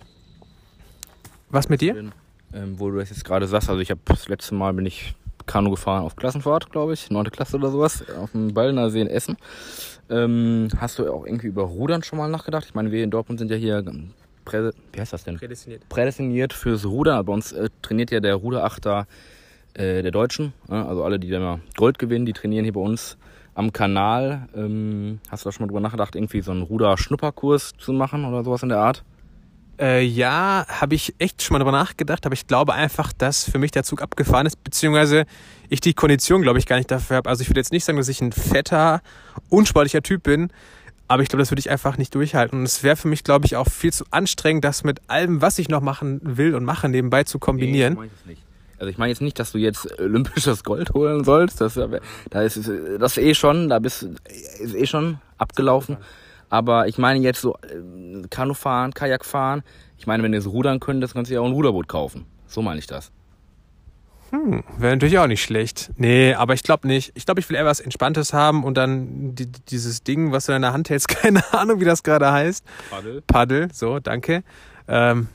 Was 1.51 1.69
mit 1.69 1.83
dir? 1.83 2.11
Ähm, 2.55 2.79
wo 2.79 2.91
du 2.91 2.99
das 2.99 3.11
jetzt 3.11 3.25
gerade 3.25 3.47
sagst, 3.47 3.69
also 3.69 3.81
ich 3.81 3.91
habe 3.91 4.01
das 4.07 4.29
letzte 4.29 4.55
Mal 4.55 4.73
bin 4.73 4.87
ich 4.87 5.15
Kanu 5.47 5.71
gefahren 5.71 6.05
auf 6.05 6.17
Klassenfahrt, 6.17 6.71
glaube 6.71 6.95
ich, 6.95 7.11
neunte 7.11 7.31
Klasse 7.31 7.57
oder 7.57 7.71
sowas, 7.71 8.05
auf 8.17 8.33
dem 8.33 8.55
Ballner 8.55 8.89
See 8.91 9.01
in 9.01 9.09
Essen. 9.09 9.37
Ähm, 10.09 10.69
hast 10.79 10.99
du 10.99 11.13
auch 11.13 11.27
irgendwie 11.27 11.49
über 11.49 11.65
Rudern 11.65 12.03
schon 12.03 12.19
mal 12.19 12.29
nachgedacht? 12.29 12.65
Ich 12.67 12.75
meine, 12.75 12.91
wir 12.91 13.05
in 13.05 13.11
Dortmund 13.11 13.41
sind 13.41 13.51
ja 13.51 13.57
hier 13.57 13.85
prä, 14.45 14.71
wie 14.93 15.01
heißt 15.01 15.13
das 15.13 15.25
denn? 15.25 15.37
Prädestiniert. 15.37 15.89
Prädestiniert 15.89 16.53
fürs 16.53 16.87
Rudern. 16.87 17.25
Bei 17.25 17.33
uns 17.33 17.53
äh, 17.53 17.69
trainiert 17.83 18.11
ja 18.11 18.21
der 18.21 18.37
Ruderachter 18.37 19.07
äh, 19.75 20.03
der 20.03 20.13
Deutschen. 20.13 20.53
Ja, 20.69 20.87
also 20.87 21.05
alle, 21.05 21.19
die 21.19 21.29
dann 21.29 21.43
mal 21.43 21.61
Gold 21.77 21.99
gewinnen, 21.99 22.27
die 22.27 22.33
trainieren 22.33 22.65
hier 22.65 22.73
bei 22.73 22.81
uns 22.81 23.19
am 23.55 23.73
Kanal. 23.73 24.49
Ähm, 24.55 25.21
hast 25.29 25.45
du 25.45 25.49
da 25.49 25.53
schon 25.53 25.65
mal 25.65 25.69
drüber 25.69 25.81
nachgedacht, 25.81 26.17
irgendwie 26.17 26.41
so 26.41 26.51
einen 26.51 26.63
Ruder-Schnupperkurs 26.63 27.73
zu 27.79 27.93
machen 27.93 28.25
oder 28.25 28.45
sowas 28.45 28.63
in 28.63 28.69
der 28.69 28.79
Art? 28.79 29.05
Äh, 29.79 30.05
ja, 30.05 30.67
habe 30.69 30.95
ich 30.95 31.15
echt 31.19 31.43
schon 31.43 31.55
mal 31.55 31.59
drüber 31.59 31.73
nachgedacht, 31.73 32.27
aber 32.27 32.35
ich 32.35 32.47
glaube 32.47 32.75
einfach, 32.75 33.13
dass 33.13 33.51
für 33.51 33.59
mich 33.59 33.73
der 33.73 33.83
Zug 33.83 34.03
abgefahren 34.03 34.47
ist, 34.47 34.63
beziehungsweise 34.63 35.25
ich 35.69 35.81
die 35.81 35.95
Kondition, 35.95 36.43
glaube 36.43 36.61
ich, 36.61 36.67
gar 36.67 36.77
nicht 36.77 36.91
dafür 36.91 37.17
habe. 37.17 37.29
Also 37.29 37.43
ich 37.43 37.49
würde 37.49 37.61
jetzt 37.61 37.73
nicht 37.73 37.85
sagen, 37.85 37.99
dass 37.99 38.09
ich 38.09 38.21
ein 38.21 38.31
fetter, 38.31 39.01
unsportlicher 39.49 40.03
Typ 40.03 40.23
bin, 40.23 40.51
aber 41.09 41.23
ich 41.23 41.29
glaube, 41.29 41.43
das 41.43 41.51
würde 41.51 41.61
ich 41.61 41.71
einfach 41.71 41.99
nicht 41.99 42.15
durchhalten. 42.15 42.61
Und 42.61 42.65
es 42.65 42.83
wäre 42.85 42.97
für 42.97 43.09
mich, 43.09 43.25
glaube 43.25 43.47
ich, 43.47 43.57
auch 43.57 43.69
viel 43.69 43.93
zu 43.93 44.05
anstrengend, 44.11 44.65
das 44.65 44.85
mit 44.85 45.01
allem, 45.09 45.43
was 45.43 45.59
ich 45.59 45.69
noch 45.69 45.81
machen 45.81 46.21
will 46.23 46.55
und 46.55 46.65
mache, 46.65 46.89
nebenbei 46.89 47.25
zu 47.25 47.39
kombinieren. 47.39 47.95
Nee, 47.95 48.11
ich 48.21 48.27
nicht. 48.27 48.43
Also 48.85 48.91
ich 48.91 48.99
meine 48.99 49.09
jetzt 49.09 49.23
nicht, 49.23 49.39
dass 49.39 49.53
du 49.53 49.57
jetzt 49.57 49.99
olympisches 49.99 50.63
Gold 50.63 50.93
holen 50.93 51.25
sollst. 51.25 51.59
Das, 51.63 51.81
da 52.29 52.43
ist 52.43 52.71
das 52.99 53.17
eh 53.17 53.33
schon, 53.33 53.71
da 53.71 53.79
bist 53.79 54.03
ist 54.61 54.75
eh 54.75 54.85
schon 54.85 55.21
abgelaufen. 55.39 55.97
Aber 56.51 56.87
ich 56.87 56.99
meine 56.99 57.21
jetzt 57.21 57.41
so 57.41 57.55
äh, 57.55 58.29
Kanufahren, 58.29 58.93
Kajakfahren. 58.93 59.63
Ich 59.97 60.07
meine, 60.07 60.23
wenn 60.23 60.33
du 60.33 60.41
so 60.43 60.51
rudern 60.51 60.81
könntest, 60.81 61.15
kannst 61.15 61.31
du 61.31 61.35
ja 61.35 61.41
auch 61.41 61.47
ein 61.47 61.53
Ruderboot 61.53 61.89
kaufen. 61.89 62.27
So 62.47 62.61
meine 62.61 62.79
ich 62.79 62.87
das. 62.87 63.11
Hm, 64.29 64.63
wäre 64.77 64.93
natürlich 64.93 65.19
auch 65.19 65.29
nicht 65.29 65.43
schlecht. 65.43 65.91
Nee, 65.97 66.35
aber 66.35 66.53
ich 66.53 66.63
glaube 66.63 66.87
nicht. 66.87 67.13
Ich 67.15 67.25
glaube, 67.25 67.41
ich 67.41 67.49
will 67.49 67.57
eher 67.57 67.65
was 67.65 67.81
Entspanntes 67.81 68.35
haben 68.35 68.65
und 68.65 68.77
dann 68.77 69.35
die, 69.35 69.47
dieses 69.47 70.03
Ding, 70.03 70.31
was 70.31 70.45
du 70.45 70.53
in 70.53 70.61
der 70.61 70.75
Hand 70.75 70.91
hältst, 70.91 71.09
keine 71.23 71.43
Ahnung, 71.55 71.81
wie 71.81 71.87
das 71.87 72.03
gerade 72.03 72.31
heißt. 72.31 72.63
Paddel. 72.91 73.23
Paddel, 73.27 73.69
so, 73.73 73.99
danke. 73.99 74.45
Ähm, 74.89 75.29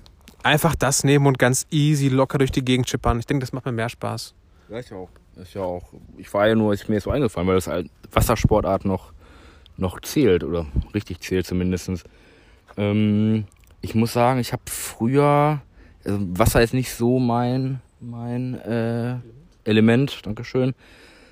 einfach 0.43 0.75
das 0.75 1.03
nehmen 1.03 1.27
und 1.27 1.39
ganz 1.39 1.65
easy, 1.69 2.09
locker 2.09 2.37
durch 2.37 2.51
die 2.51 2.63
Gegend 2.63 2.89
schippern. 2.89 3.19
Ich 3.19 3.25
denke, 3.25 3.41
das 3.41 3.53
macht 3.53 3.65
mir 3.65 3.71
mehr 3.71 3.89
Spaß. 3.89 4.33
Ja, 4.69 4.79
ich 4.79 4.91
auch. 4.93 5.09
Ich 5.41 5.57
auch. 5.57 5.83
Ich 6.17 6.33
war 6.33 6.47
ja 6.47 6.55
nur, 6.55 6.73
ist 6.73 6.89
mir 6.89 6.99
so 6.99 7.11
eingefallen, 7.11 7.47
weil 7.47 7.55
das 7.55 7.67
halt 7.67 7.89
Wassersportart 8.11 8.85
noch, 8.85 9.13
noch 9.77 9.99
zählt 10.01 10.43
oder 10.43 10.65
richtig 10.93 11.21
zählt 11.21 11.45
zumindest. 11.45 12.05
Ähm, 12.77 13.45
ich 13.81 13.95
muss 13.95 14.13
sagen, 14.13 14.39
ich 14.39 14.51
habe 14.51 14.63
früher, 14.65 15.61
also 16.03 16.19
Wasser 16.37 16.61
ist 16.61 16.73
nicht 16.73 16.93
so 16.93 17.19
mein, 17.19 17.81
mein 17.99 18.55
äh, 18.55 19.15
Element, 19.63 20.25
Dankeschön. 20.25 20.73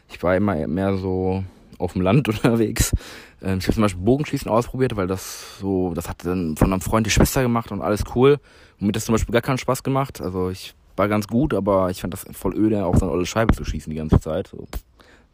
Ich 0.10 0.24
war 0.24 0.36
immer 0.36 0.68
mehr 0.68 0.98
so 0.98 1.44
auf 1.78 1.94
dem 1.94 2.02
Land 2.02 2.28
unterwegs. 2.30 2.94
Ähm, 3.42 3.60
ich 3.60 3.66
habe 3.66 3.74
zum 3.74 3.84
Beispiel 3.84 4.04
Bogenschießen 4.04 4.50
ausprobiert, 4.50 4.96
weil 4.96 5.08
das 5.08 5.60
so, 5.60 5.94
das 5.94 6.10
hat 6.10 6.26
dann 6.26 6.56
von 6.58 6.72
einem 6.72 6.82
Freund 6.82 7.06
die 7.06 7.12
Schwester 7.12 7.42
gemacht 7.42 7.72
und 7.72 7.82
alles 7.82 8.04
cool. 8.16 8.40
Und 8.80 8.88
mir 8.88 8.94
das 8.94 9.06
zum 9.06 9.14
Beispiel 9.14 9.34
gar 9.34 9.42
keinen 9.42 9.58
Spaß 9.58 9.84
gemacht. 9.84 10.22
Also 10.22 10.50
ich 10.50 10.76
war 10.96 11.08
ganz 11.08 11.28
gut, 11.28 11.54
aber 11.54 11.90
ich 11.90 12.02
fand 12.02 12.14
das 12.14 12.26
voll 12.32 12.56
öde, 12.56 12.86
auch 12.86 12.96
so 12.96 13.06
eine 13.06 13.12
olle 13.12 13.26
Scheibe 13.26 13.54
zu 13.54 13.64
schießen 13.64 13.90
die 13.90 13.98
ganze 13.98 14.20
Zeit. 14.20 14.48
So, 14.48 14.68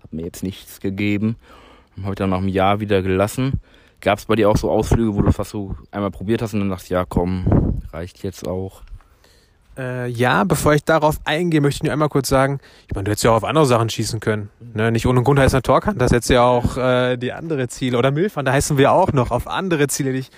hat 0.01 0.13
mir 0.13 0.23
jetzt 0.23 0.43
nichts 0.43 0.79
gegeben. 0.79 1.37
Habe 2.01 2.13
ich 2.13 2.17
dann 2.17 2.31
nach 2.31 2.39
einem 2.39 2.47
Jahr 2.47 2.79
wieder 2.79 3.01
gelassen. 3.01 3.61
Gab 4.01 4.19
es 4.19 4.25
bei 4.25 4.35
dir 4.35 4.49
auch 4.49 4.57
so 4.57 4.69
Ausflüge, 4.69 5.15
wo 5.15 5.21
du 5.21 5.31
fast 5.31 5.51
so 5.51 5.75
einmal 5.91 6.11
probiert 6.11 6.41
hast 6.41 6.53
und 6.53 6.59
dann 6.59 6.69
dachtest, 6.69 6.89
ja 6.89 7.05
komm, 7.05 7.81
reicht 7.91 8.23
jetzt 8.23 8.47
auch? 8.47 8.81
Äh, 9.77 10.07
ja, 10.07 10.43
bevor 10.43 10.73
ich 10.73 10.83
darauf 10.83 11.19
eingehe, 11.23 11.59
möchte 11.61 11.77
ich 11.77 11.83
nur 11.83 11.93
einmal 11.93 12.09
kurz 12.09 12.29
sagen, 12.29 12.59
ich 12.87 12.93
meine, 12.93 13.05
du 13.05 13.11
hättest 13.11 13.23
ja 13.23 13.31
auch 13.31 13.37
auf 13.37 13.43
andere 13.43 13.65
Sachen 13.65 13.89
schießen 13.89 14.19
können. 14.19 14.49
Ne? 14.73 14.91
Nicht 14.91 15.07
ohne 15.07 15.23
Grund 15.23 15.39
heißt 15.39 15.53
er 15.53 15.63
Torkant, 15.63 15.99
das 15.99 16.11
hättest 16.11 16.29
ja 16.29 16.43
auch 16.43 16.77
äh, 16.77 17.17
die 17.17 17.33
andere 17.33 17.67
Ziele. 17.67 17.97
Oder 17.97 18.11
Milfan, 18.11 18.45
da 18.45 18.53
heißen 18.53 18.77
wir 18.77 18.91
auch 18.91 19.11
noch 19.13 19.31
auf 19.31 19.47
andere 19.47 19.87
Ziele, 19.87 20.11
ich 20.11 20.29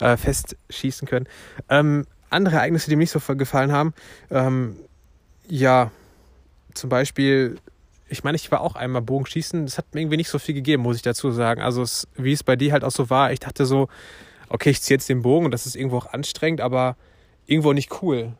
äh, 0.00 0.16
fest 0.16 0.56
schießen 0.70 1.08
können. 1.08 1.26
Ähm, 1.68 2.06
andere 2.30 2.56
Ereignisse, 2.56 2.90
die 2.90 2.96
mir 2.96 3.00
nicht 3.00 3.12
so 3.12 3.20
gefallen 3.34 3.72
haben, 3.72 3.92
ähm, 4.30 4.76
ja, 5.48 5.90
zum 6.74 6.90
Beispiel, 6.90 7.58
ich 8.08 8.22
meine, 8.22 8.36
ich 8.36 8.50
war 8.52 8.60
auch 8.60 8.76
einmal 8.76 9.02
Bogenschießen, 9.02 9.64
das 9.64 9.78
hat 9.78 9.94
mir 9.94 10.02
irgendwie 10.02 10.18
nicht 10.18 10.28
so 10.28 10.38
viel 10.38 10.54
gegeben, 10.54 10.82
muss 10.82 10.96
ich 10.96 11.02
dazu 11.02 11.30
sagen. 11.30 11.62
Also 11.62 11.82
es, 11.82 12.06
wie 12.16 12.32
es 12.32 12.44
bei 12.44 12.56
dir 12.56 12.72
halt 12.72 12.84
auch 12.84 12.90
so 12.90 13.10
war, 13.10 13.32
ich 13.32 13.40
dachte 13.40 13.66
so, 13.66 13.88
okay, 14.48 14.70
ich 14.70 14.82
ziehe 14.82 14.96
jetzt 14.96 15.08
den 15.08 15.22
Bogen 15.22 15.46
und 15.46 15.50
das 15.50 15.66
ist 15.66 15.76
irgendwo 15.76 15.98
auch 15.98 16.12
anstrengend, 16.12 16.60
aber 16.60 16.96
irgendwo 17.46 17.72
nicht 17.72 18.02
cool. 18.02 18.32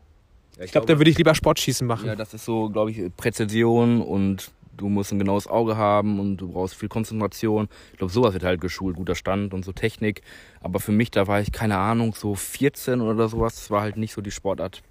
Ja, 0.57 0.63
ich, 0.63 0.65
ich 0.65 0.71
glaube, 0.71 0.87
da 0.87 0.97
würde 0.97 1.09
ich 1.09 1.17
lieber 1.17 1.35
Sportschießen 1.35 1.85
machen. 1.85 2.07
Ja, 2.07 2.15
das 2.15 2.33
ist 2.33 2.45
so, 2.45 2.69
glaube 2.69 2.91
ich, 2.91 3.15
Präzision 3.15 4.01
und 4.01 4.51
du 4.75 4.89
musst 4.89 5.11
ein 5.11 5.19
genaues 5.19 5.47
Auge 5.47 5.77
haben 5.77 6.19
und 6.19 6.37
du 6.37 6.51
brauchst 6.51 6.75
viel 6.75 6.89
Konzentration. 6.89 7.67
Ich 7.91 7.97
glaube, 7.97 8.13
sowas 8.13 8.33
wird 8.33 8.43
halt 8.43 8.61
geschult, 8.61 8.95
guter 8.95 9.15
Stand 9.15 9.53
und 9.53 9.65
so 9.65 9.71
Technik. 9.71 10.21
Aber 10.61 10.79
für 10.79 10.91
mich, 10.91 11.11
da 11.11 11.27
war 11.27 11.41
ich, 11.41 11.51
keine 11.51 11.77
Ahnung, 11.77 12.13
so 12.13 12.35
14 12.35 13.01
oder 13.01 13.27
sowas. 13.27 13.55
Das 13.55 13.71
war 13.71 13.81
halt 13.81 13.97
nicht 13.97 14.13
so 14.13 14.21
die 14.21 14.31
Sportart, 14.31 14.81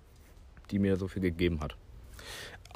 die 0.70 0.78
mir 0.78 0.96
so 0.96 1.08
viel 1.08 1.22
gegeben 1.22 1.60
hat. 1.60 1.76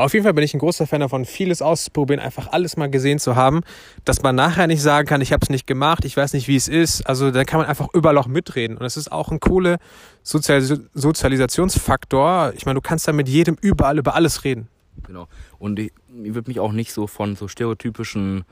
Auf 0.00 0.14
jeden 0.14 0.24
Fall 0.24 0.32
bin 0.32 0.44
ich 0.44 0.54
ein 0.54 0.60
großer 0.60 0.86
Fan 0.86 1.00
davon, 1.00 1.26
vieles 1.26 1.60
auszuprobieren, 1.60 2.22
einfach 2.22 2.52
alles 2.52 2.78
mal 2.78 2.90
gesehen 2.90 3.18
zu 3.18 3.36
haben, 3.36 3.60
dass 4.06 4.22
man 4.22 4.34
nachher 4.34 4.66
nicht 4.66 4.80
sagen 4.80 5.06
kann, 5.06 5.20
ich 5.20 5.30
habe 5.30 5.40
es 5.42 5.50
nicht 5.50 5.66
gemacht, 5.66 6.06
ich 6.06 6.16
weiß 6.16 6.32
nicht, 6.32 6.48
wie 6.48 6.56
es 6.56 6.68
ist. 6.68 7.02
Also 7.02 7.30
da 7.30 7.44
kann 7.44 7.60
man 7.60 7.68
einfach 7.68 7.88
überall 7.92 8.16
auch 8.16 8.26
mitreden. 8.26 8.78
Und 8.78 8.86
es 8.86 8.96
ist 8.96 9.12
auch 9.12 9.30
ein 9.30 9.40
cooler 9.40 9.78
Sozialis 10.22 10.80
Sozialisationsfaktor. 10.94 12.54
Ich 12.56 12.64
meine, 12.64 12.76
du 12.76 12.80
kannst 12.80 13.06
da 13.08 13.12
mit 13.12 13.28
jedem 13.28 13.58
überall 13.60 13.98
über 13.98 14.14
alles 14.14 14.42
reden. 14.44 14.68
Genau. 15.06 15.28
Und 15.58 15.78
ich, 15.78 15.92
ich 16.22 16.34
würde 16.34 16.48
mich 16.48 16.60
auch 16.60 16.72
nicht 16.72 16.92
so 16.92 17.06
von 17.06 17.36
so 17.36 17.46
stereotypischen 17.46 18.44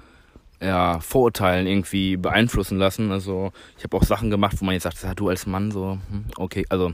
ja, 0.60 1.00
Vorurteilen 1.00 1.66
irgendwie 1.66 2.18
beeinflussen 2.18 2.76
lassen. 2.76 3.10
Also 3.10 3.52
ich 3.78 3.84
habe 3.84 3.96
auch 3.96 4.02
Sachen 4.02 4.28
gemacht, 4.28 4.56
wo 4.60 4.66
man 4.66 4.74
jetzt 4.74 4.82
sagt, 4.82 5.02
ja, 5.02 5.14
du 5.14 5.30
als 5.30 5.46
Mann 5.46 5.70
so, 5.70 5.98
hm, 6.10 6.26
okay, 6.36 6.66
also 6.68 6.92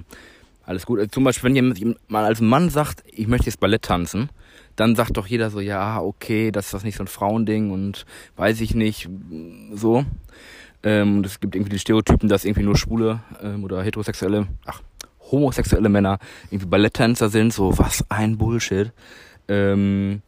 alles 0.66 0.87
gut. 0.87 1.12
Zum 1.12 1.24
Beispiel, 1.24 1.48
wenn 1.48 1.57
jemand 1.57 2.11
mal 2.11 2.24
als 2.24 2.40
Mann 2.40 2.70
sagt, 2.70 3.03
ich 3.11 3.27
möchte 3.27 3.46
jetzt 3.46 3.61
Ballett 3.61 3.83
tanzen, 3.83 4.31
dann 4.77 4.96
sagt 4.96 5.16
doch 5.16 5.27
jeder 5.27 5.50
so, 5.50 5.61
ja, 5.61 6.00
okay, 6.00 6.50
das 6.50 6.66
ist 6.66 6.74
das 6.74 6.85
nicht 6.85 6.96
so 6.96 7.05
ein 7.05 7.09
Frauending 7.09 7.70
und 7.70 8.07
weiß 8.37 8.61
ich 8.61 8.74
nicht, 8.74 9.09
so. 9.72 10.05
Ähm, 10.83 11.18
und 11.18 11.27
es 11.27 11.40
gibt 11.40 11.55
irgendwie 11.55 11.70
die 11.70 11.79
Stereotypen, 11.79 12.29
dass 12.29 12.44
irgendwie 12.44 12.64
nur 12.64 12.77
schwule 12.77 13.20
ähm, 13.42 13.64
oder 13.64 13.83
heterosexuelle, 13.83 14.48
ach, 14.66 14.83
homosexuelle 15.31 15.88
Männer 15.88 16.18
irgendwie 16.50 16.66
Balletttänzer 16.66 17.29
sind, 17.29 17.53
so 17.53 17.79
was 17.79 18.05
ein 18.11 18.37
Bullshit. 18.37 18.92
Ähm, 19.48 20.22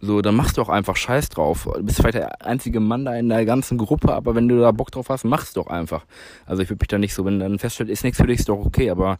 so, 0.00 0.20
dann 0.20 0.36
machst 0.36 0.58
du 0.58 0.62
auch 0.62 0.68
einfach 0.68 0.94
Scheiß 0.94 1.30
drauf. 1.30 1.68
Du 1.74 1.82
bist 1.82 1.98
vielleicht 1.98 2.16
der 2.16 2.44
einzige 2.44 2.80
Mann 2.80 3.06
da 3.06 3.14
in 3.14 3.28
der 3.28 3.44
ganzen 3.46 3.78
Gruppe, 3.78 4.12
aber 4.12 4.34
wenn 4.34 4.46
du 4.46 4.60
da 4.60 4.70
Bock 4.70 4.90
drauf 4.90 5.08
hast, 5.08 5.24
mach's 5.24 5.54
doch 5.54 5.68
einfach. 5.68 6.04
Also 6.44 6.62
ich 6.62 6.68
würde 6.68 6.82
mich 6.82 6.88
da 6.88 6.98
nicht 6.98 7.14
so, 7.14 7.24
wenn 7.24 7.40
dann 7.40 7.58
feststellt, 7.58 7.88
ist 7.88 8.04
nichts 8.04 8.20
für 8.20 8.26
dich, 8.26 8.40
ist 8.40 8.48
doch 8.48 8.64
okay, 8.64 8.90
aber 8.90 9.18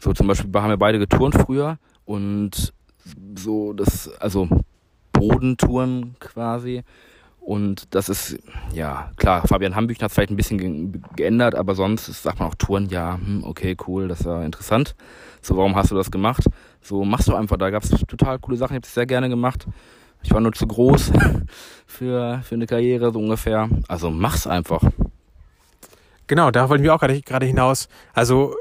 so 0.00 0.12
zum 0.12 0.26
Beispiel 0.26 0.50
haben 0.54 0.70
wir 0.70 0.76
beide 0.78 0.98
geturnt 0.98 1.34
früher 1.34 1.78
und 2.04 2.72
so 3.36 3.72
das, 3.72 4.10
also 4.20 4.48
Bodentouren 5.12 6.16
quasi. 6.18 6.82
Und 7.40 7.94
das 7.94 8.08
ist, 8.08 8.38
ja, 8.72 9.10
klar, 9.16 9.46
Fabian 9.46 9.74
Hambüchen 9.74 10.02
hat 10.02 10.12
vielleicht 10.12 10.30
ein 10.30 10.36
bisschen 10.36 11.02
geändert, 11.16 11.54
aber 11.54 11.74
sonst 11.74 12.06
sagt 12.06 12.38
man 12.38 12.48
auch 12.48 12.54
Touren, 12.54 12.88
ja, 12.90 13.18
hm, 13.22 13.44
okay, 13.44 13.76
cool, 13.86 14.08
das 14.08 14.24
war 14.24 14.44
interessant. 14.44 14.94
So, 15.40 15.56
warum 15.56 15.74
hast 15.74 15.90
du 15.90 15.96
das 15.96 16.10
gemacht? 16.10 16.44
So, 16.82 17.04
machst 17.04 17.28
du 17.28 17.34
einfach, 17.34 17.56
da 17.56 17.70
gab 17.70 17.82
es 17.82 17.90
total 17.90 18.38
coole 18.38 18.56
Sachen, 18.56 18.74
ich 18.74 18.76
habe 18.76 18.86
es 18.86 18.94
sehr 18.94 19.06
gerne 19.06 19.28
gemacht. 19.28 19.66
Ich 20.22 20.32
war 20.32 20.40
nur 20.40 20.52
zu 20.52 20.66
groß 20.66 21.12
für, 21.86 22.40
für 22.42 22.54
eine 22.54 22.66
Karriere, 22.66 23.10
so 23.10 23.18
ungefähr. 23.18 23.68
Also 23.88 24.10
mach's 24.10 24.46
einfach. 24.46 24.82
Genau, 26.26 26.50
da 26.50 26.68
wollten 26.68 26.84
wir 26.84 26.94
auch 26.94 27.00
gerade 27.00 27.46
hinaus. 27.46 27.88
Also 28.12 28.54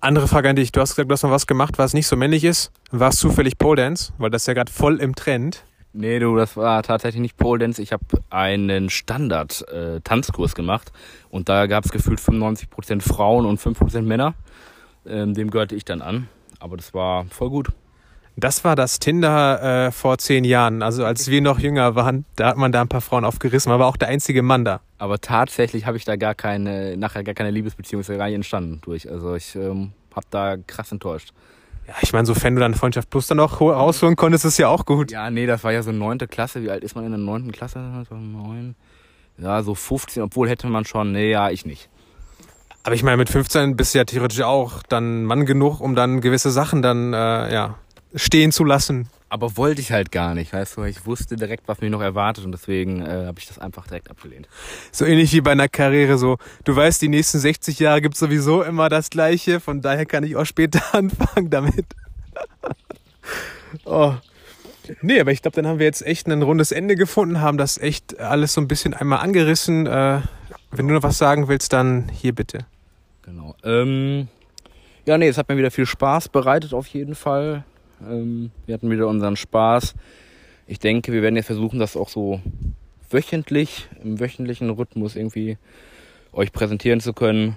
andere 0.00 0.28
Frage 0.28 0.48
an 0.48 0.56
dich. 0.56 0.72
Du 0.72 0.80
hast 0.80 0.90
gesagt, 0.90 1.10
du 1.10 1.12
hast 1.12 1.22
noch 1.22 1.30
was 1.30 1.46
gemacht, 1.46 1.78
was 1.78 1.94
nicht 1.94 2.06
so 2.06 2.16
männlich 2.16 2.44
ist. 2.44 2.72
War 2.90 3.10
es 3.10 3.16
zufällig 3.16 3.58
Pole 3.58 3.76
Dance? 3.82 4.12
Weil 4.18 4.30
das 4.30 4.42
ist 4.42 4.46
ja 4.46 4.54
gerade 4.54 4.72
voll 4.72 4.98
im 4.98 5.14
Trend. 5.14 5.64
Nee, 5.92 6.20
du, 6.20 6.36
das 6.36 6.56
war 6.56 6.82
tatsächlich 6.82 7.20
nicht 7.20 7.36
Pole 7.36 7.58
Dance. 7.58 7.82
Ich 7.82 7.92
habe 7.92 8.04
einen 8.30 8.90
Standard-Tanzkurs 8.90 10.54
gemacht 10.54 10.92
und 11.30 11.48
da 11.48 11.66
gab 11.66 11.84
es 11.84 11.90
gefühlt 11.90 12.20
95% 12.20 13.00
Frauen 13.02 13.44
und 13.44 13.60
5% 13.60 14.02
Männer. 14.02 14.34
Ähm, 15.06 15.34
dem 15.34 15.50
gehörte 15.50 15.74
ich 15.74 15.84
dann 15.84 16.02
an. 16.02 16.28
Aber 16.60 16.76
das 16.76 16.94
war 16.94 17.24
voll 17.26 17.50
gut. 17.50 17.68
Das 18.40 18.64
war 18.64 18.74
das 18.74 18.98
Tinder 18.98 19.86
äh, 19.86 19.92
vor 19.92 20.16
zehn 20.16 20.44
Jahren. 20.44 20.82
Also 20.82 21.04
als 21.04 21.28
wir 21.28 21.42
noch 21.42 21.58
jünger 21.58 21.94
waren, 21.94 22.24
da 22.36 22.48
hat 22.48 22.56
man 22.56 22.72
da 22.72 22.80
ein 22.80 22.88
paar 22.88 23.02
Frauen 23.02 23.24
aufgerissen. 23.26 23.70
Man 23.70 23.78
war 23.78 23.86
auch 23.86 23.98
der 23.98 24.08
einzige 24.08 24.42
Mann 24.42 24.64
da. 24.64 24.80
Aber 24.98 25.20
tatsächlich 25.20 25.84
habe 25.84 25.98
ich 25.98 26.04
da 26.04 26.16
gar 26.16 26.34
keine, 26.34 26.96
nachher 26.96 27.22
gar 27.22 27.34
keine 27.34 27.50
Liebesbeziehung 27.50 28.02
gar 28.02 28.26
nicht 28.26 28.34
entstanden 28.34 28.80
durch. 28.80 29.10
Also 29.10 29.34
ich 29.34 29.54
ähm, 29.56 29.92
habe 30.14 30.26
da 30.30 30.56
krass 30.56 30.90
enttäuscht. 30.90 31.32
Ja, 31.86 31.94
ich 32.00 32.12
meine, 32.12 32.24
sofern 32.24 32.54
du 32.54 32.60
dann 32.60 32.74
Freundschaft 32.74 33.10
Plus 33.10 33.26
dann 33.26 33.40
auch 33.40 33.60
rausholen 33.60 34.16
konntest, 34.16 34.44
ist 34.44 34.58
ja 34.58 34.68
auch 34.68 34.86
gut. 34.86 35.10
Ja, 35.10 35.30
nee, 35.30 35.46
das 35.46 35.62
war 35.62 35.72
ja 35.72 35.82
so 35.82 35.92
neunte 35.92 36.26
Klasse. 36.26 36.62
Wie 36.62 36.70
alt 36.70 36.82
ist 36.82 36.94
man 36.94 37.04
in 37.04 37.10
der 37.10 37.18
neunten 37.18 37.52
Klasse? 37.52 37.80
So 38.08 38.14
neun. 38.14 38.74
Ja, 39.36 39.62
so 39.62 39.74
15, 39.74 40.22
obwohl 40.22 40.48
hätte 40.48 40.66
man 40.66 40.84
schon, 40.84 41.12
nee, 41.12 41.30
ja, 41.30 41.50
ich 41.50 41.66
nicht. 41.66 41.88
Aber 42.82 42.94
ich 42.94 43.02
meine, 43.02 43.18
mit 43.18 43.28
15 43.28 43.76
bist 43.76 43.94
du 43.94 43.98
ja 43.98 44.04
theoretisch 44.04 44.40
auch 44.42 44.82
dann 44.82 45.24
Mann 45.24 45.44
genug, 45.44 45.80
um 45.80 45.94
dann 45.94 46.20
gewisse 46.20 46.50
Sachen 46.50 46.80
dann, 46.80 47.12
äh, 47.12 47.52
ja, 47.52 47.74
stehen 48.14 48.52
zu 48.52 48.64
lassen. 48.64 49.08
Aber 49.28 49.56
wollte 49.56 49.80
ich 49.80 49.92
halt 49.92 50.10
gar 50.10 50.34
nicht, 50.34 50.52
weißt 50.52 50.76
du, 50.76 50.82
ich 50.82 51.06
wusste 51.06 51.36
direkt, 51.36 51.68
was 51.68 51.80
mich 51.80 51.90
noch 51.90 52.00
erwartet 52.00 52.44
und 52.44 52.50
deswegen 52.50 53.00
äh, 53.00 53.26
habe 53.26 53.38
ich 53.38 53.46
das 53.46 53.60
einfach 53.60 53.86
direkt 53.86 54.10
abgelehnt. 54.10 54.48
So 54.90 55.04
ähnlich 55.04 55.32
wie 55.32 55.40
bei 55.40 55.52
einer 55.52 55.68
Karriere, 55.68 56.18
so, 56.18 56.38
du 56.64 56.74
weißt, 56.74 57.00
die 57.00 57.08
nächsten 57.08 57.38
60 57.38 57.78
Jahre 57.78 58.02
gibt 58.02 58.16
sowieso 58.16 58.62
immer 58.62 58.88
das 58.88 59.08
Gleiche, 59.08 59.60
von 59.60 59.82
daher 59.82 60.04
kann 60.04 60.24
ich 60.24 60.34
auch 60.34 60.46
später 60.46 60.82
anfangen 60.94 61.48
damit. 61.48 61.86
oh. 63.84 64.14
Nee, 65.02 65.20
aber 65.20 65.30
ich 65.30 65.42
glaube, 65.42 65.54
dann 65.54 65.68
haben 65.68 65.78
wir 65.78 65.86
jetzt 65.86 66.04
echt 66.04 66.26
ein 66.26 66.42
rundes 66.42 66.72
Ende 66.72 66.96
gefunden, 66.96 67.40
haben 67.40 67.56
das 67.56 67.78
echt 67.78 68.18
alles 68.18 68.54
so 68.54 68.60
ein 68.60 68.66
bisschen 68.66 68.94
einmal 68.94 69.20
angerissen. 69.20 69.86
Äh, 69.86 70.22
wenn 70.72 70.88
du 70.88 70.94
noch 70.94 71.04
was 71.04 71.18
sagen 71.18 71.46
willst, 71.46 71.72
dann 71.72 72.08
hier 72.08 72.34
bitte. 72.34 72.66
Genau. 73.22 73.54
Ähm, 73.62 74.26
ja, 75.06 75.18
nee, 75.18 75.28
es 75.28 75.38
hat 75.38 75.48
mir 75.48 75.56
wieder 75.56 75.70
viel 75.70 75.86
Spaß 75.86 76.28
bereitet 76.30 76.74
auf 76.74 76.88
jeden 76.88 77.14
Fall. 77.14 77.64
Ähm, 78.08 78.50
wir 78.66 78.74
hatten 78.74 78.90
wieder 78.90 79.08
unseren 79.08 79.36
Spaß. 79.36 79.94
Ich 80.66 80.78
denke, 80.78 81.12
wir 81.12 81.22
werden 81.22 81.36
jetzt 81.36 81.46
versuchen, 81.46 81.78
das 81.78 81.96
auch 81.96 82.08
so 82.08 82.40
wöchentlich, 83.10 83.88
im 84.02 84.20
wöchentlichen 84.20 84.70
Rhythmus 84.70 85.16
irgendwie 85.16 85.58
euch 86.32 86.52
präsentieren 86.52 87.00
zu 87.00 87.12
können. 87.12 87.56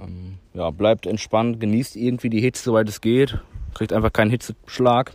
Ähm, 0.00 0.38
ja, 0.54 0.70
bleibt 0.70 1.06
entspannt, 1.06 1.60
genießt 1.60 1.96
irgendwie 1.96 2.30
die 2.30 2.40
Hitze, 2.40 2.64
soweit 2.64 2.88
es 2.88 3.00
geht. 3.00 3.38
Kriegt 3.74 3.92
einfach 3.92 4.12
keinen 4.12 4.30
Hitzeschlag. 4.30 5.14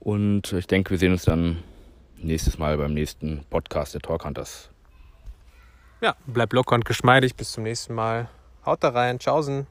Und 0.00 0.52
ich 0.52 0.66
denke, 0.66 0.90
wir 0.90 0.98
sehen 0.98 1.12
uns 1.12 1.24
dann 1.24 1.62
nächstes 2.18 2.58
Mal 2.58 2.76
beim 2.76 2.94
nächsten 2.94 3.44
Podcast 3.50 3.94
der 3.94 4.00
Talk 4.00 4.24
Hunters. 4.24 4.70
Ja, 6.00 6.14
bleibt 6.26 6.52
locker 6.52 6.74
und 6.74 6.84
geschmeidig. 6.84 7.34
Bis 7.34 7.52
zum 7.52 7.64
nächsten 7.64 7.94
Mal. 7.94 8.28
Haut 8.64 8.84
da 8.84 8.90
rein. 8.90 9.18
Tschaußen. 9.18 9.66